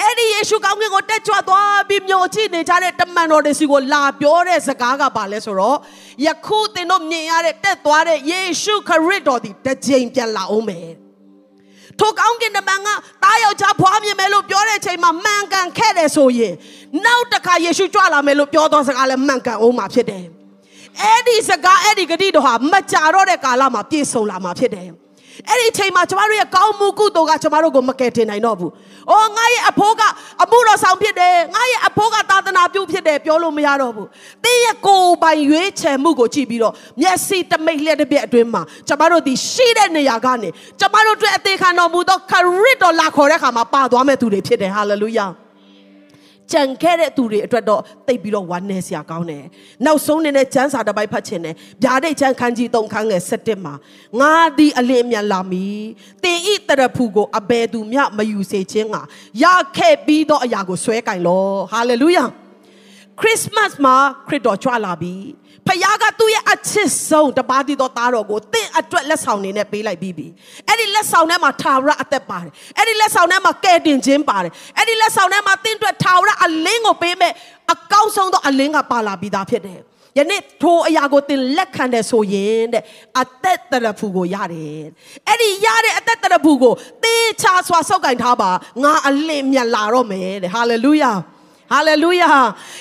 [0.00, 5.78] အဲ့ဒီယေရှုကောင်းကင်ကိုတက်ကြွသွားပြီးမြို့ကြည့်နေကြတဲ့တမန်တော်တွေစီကိုလာပြောတဲ့စကားကပါလဲဆိုတော့
[6.26, 11.01] ယခုသင်တို့မြင်ရတဲ့တက်သွားတဲ့ယေရှုခရစ်တော်ဒီတစ်ချိန်ပြန်လာအောင်မယ်
[12.00, 12.88] ထိုကောင်းကင်တမန်က
[13.24, 16.54] တားယောက်ျားဖွားမြင်မယ်လို့ပြောတဲ့အချိန်မှာမှန်ကန်ခဲ့တယ်ဆိုရင်
[17.04, 20.24] နောက်တစ်ခါယေရှုကြွလာမယ်လို့ပြောသောစကားလည်းမှန်ကန်အောင်မှာဖြစ်တယ်
[21.02, 24.88] အဲ့ဒီစကားအဲ့ဒီဂတိတော်ဟာမကြာတော့တဲ့ကာလမှာပြည့်စုံလာမှာဖြစ်တယ်
[25.48, 28.70] အဲ့ဒီအချိန်မှာကျမတို့ရဲ့ကောင်းမှုကုသိုလ်ကကျမတို့ကိုမကယ်တင်နိုင်တော့ဘူး။
[29.10, 30.02] အော်ငါရဲ့အဖိုးက
[30.42, 34.08] အမှုတော်ဆောင်ဖြစ်တယ်။ငါရဲ့အဖိုးကသာသနာပြုဖြစ်တယ်ပြောလို့မရတော့ဘူး။
[34.44, 40.48] တင်းရဲ့ကိုယ်ပိုင်ရွေးချယ်မှုကိုကြည့်ပြီးတော့မျက်စိတမိတ်လျက်တစ်ပြက်အတွင်းမှာကျမတို့ဒီရှိတဲ့နေရာကနေ
[40.80, 42.32] ကျမတို့အတွက်အသေးခံတော်မူသောခ
[42.62, 45.28] ရစ်တော်လာခေါ်တဲ့အခါမှာပါသွားမဲ့သူတွေဖြစ်တယ်ဟာလေလုယာ။
[46.52, 49.44] ကြံခဲ့တဲ့သူတွေအတွက်တော့တိတ်ပြီးတော့ဝမ်းနည်းစရာကောင်းတယ်။
[49.84, 53.74] နောက်ဆုံးနေတဲ့ကျမ်းစာတစ်ပိုက်ဖတ်ခြင်းနဲ့ဗျာဒိတ်ချမ်းခန်းကြီး၃ခန်းငယ်၁၁မှာ
[54.20, 55.80] ငါသည်အလင်းအမြန်လာမည်။
[56.24, 58.96] တင်ဤတရဖူကိုအဘယ်သူမျှမယူစေခြင်းက
[59.42, 59.44] ရ
[59.76, 62.24] ခဲ့ပြီးသောအရာကိုဆွဲကင်လော။ဟာလေလုယာ။
[63.20, 63.96] ခရစ်မတ်မှာ
[64.28, 65.14] ခရစ်တော်ကြွလာပြီ။
[65.68, 70.26] ဖခင်ကသူ့ရဲ့အချစ်ဆုံးတပါးတည်သောသားတော်ကိုတင့်အတွက်လက်ဆောင်နေနဲ့ပေးလိုက်ပြီးပြီ
[70.68, 77.32] အဲ့ဒီလက်ဆောင်ထဲမှာထာဝရအသက်ပါတယ်အဲ့ဒီလက်ဆောင်ထဲမှာကယ်တင်ခြင်းပါတယ်အဲ့ဒီလက်ဆောင်ထဲမှာတင့်အတွက်ထာဝရအလင်းကိုပေးမဲ့
[77.72, 79.80] အကောင်းဆုံးသောအလင်းကပါလာပြီးသားဖြစ်တယ်
[80.18, 82.84] ယနေ့ထိုအရာကိုသင်လက်ခံတယ်ဆိုရင်တဲ့
[83.20, 84.82] အသက်တရဖူကိုရတယ်
[85.28, 88.50] အဲ့ဒီရတဲ့အသက်တရဖူကိုသေချာစွာစောက်ကင်ထားပါ
[88.82, 91.12] ငါအလင်းမြတ်လာတော့မယ်တဲ့ဟာလေလုယာ
[91.72, 92.30] ဟာလေလုယာ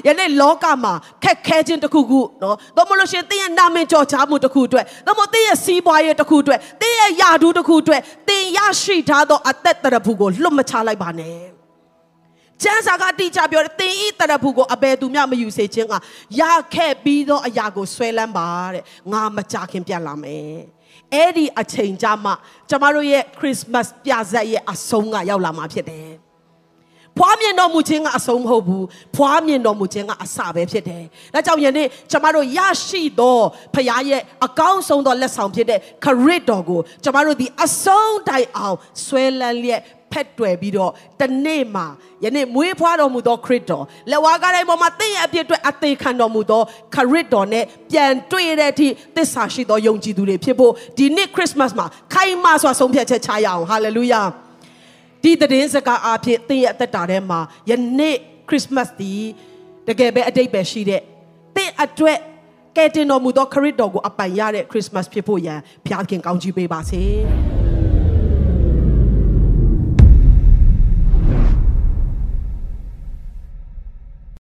[0.08, 11.38] ယနေ့လောကမှာခက်ခဲခြင်းတစ်ခုခုနော်သို့မဟုတ်လို့ရှင်သင်ရဲ့နာမည်ကြော်ချမှုတစ်ခုအတွက်သို့မဟုတ်သင်ရဲ့စီးပွားရေးတစ်ခုအတွက်သင်ရဲ့ယာဒူးတစ်ခုအတွက်သင်ရရှိထားသောအသက်တရဖူကိုလွတ်မချလိုက်ပါနဲ့
[12.64, 15.94] ကျမ်းစာကတိကျပြောတယ်သင်ဤတရဖူကိုအဘယ်သူမှမယူစေခြင်းက
[16.40, 20.56] ရခဲ့ပြီးသောအရာကိုဆွဲလန်းပါတဲ့ငါမကြခင်ပြန်လာမယ်
[21.14, 22.34] အဲ့ဒီအချိန်ကြမှာ
[22.70, 26.31] ကျမတို့ရဲ့ခရစ်မတ်ပြဇက်ရဲ့အဆုံးကရောက်လာမှာဖြစ်တယ်
[27.22, 31.04] ဖွားမြင်တော်မူခြင်းကအဆုံးမဟုတ်ဘူးဖွားမြင်တော်မူခြင်းကအစပဲဖြစ်တယ်။
[31.34, 33.38] ဒါကြောင့်ယနေ့ကျမတို့ရရှိသော
[33.76, 40.92] ဖခင်ရဲ့အကောင်းဆုံးသောလက်ဆောင်ဖြစ်တဲ့ခရစ်တော်ကိုကျမတို့ဒီအဆုံးတိုင်အောင်ဆွဲလန်းလျက်ဖက်တွယ်ပြီးတော့
[41.22, 41.88] တနေ့မှာ
[42.24, 46.62] ယနေ့မွေးဖွားတော်မူသောခရစ်တော်လက်ဝါးကားတိုင်းပေါ်မှာသင်ရဲ့အပြစ်အတွက်အသေးခံတော်မူသော
[46.96, 54.22] ခရစ်တော်နဲ့ပြန်တွေ့တဲ့အထိသစ္စာရှိသောယုံကြည်သူတွေဖြစ်ဖို့ဒီနေ့ခရစ်မတ်မှာခိုင်မာစွာဆုံးဖြတ်ချက်ချရအောင်ဟာလေလုယာ
[55.24, 58.16] ဒီသတင်းစကားအဖြစ်သင်ရဲ့အသက်တာထဲမှာယနေ့
[58.50, 59.14] ခရစ်မတ်ဒီ
[59.88, 61.02] တကယ်ပဲအတိတ်ပဲရှိတဲ့
[61.56, 62.20] သင်အတွက်
[62.78, 67.02] ကဲတင်တော်မူသောခရစ်တော်ကိုအပိုင်ရတဲ့ခရစ်မတ်ဖြစ်ဖို့ရန်ဘုရားခင်ကောင်းချီးပေးပါစေ။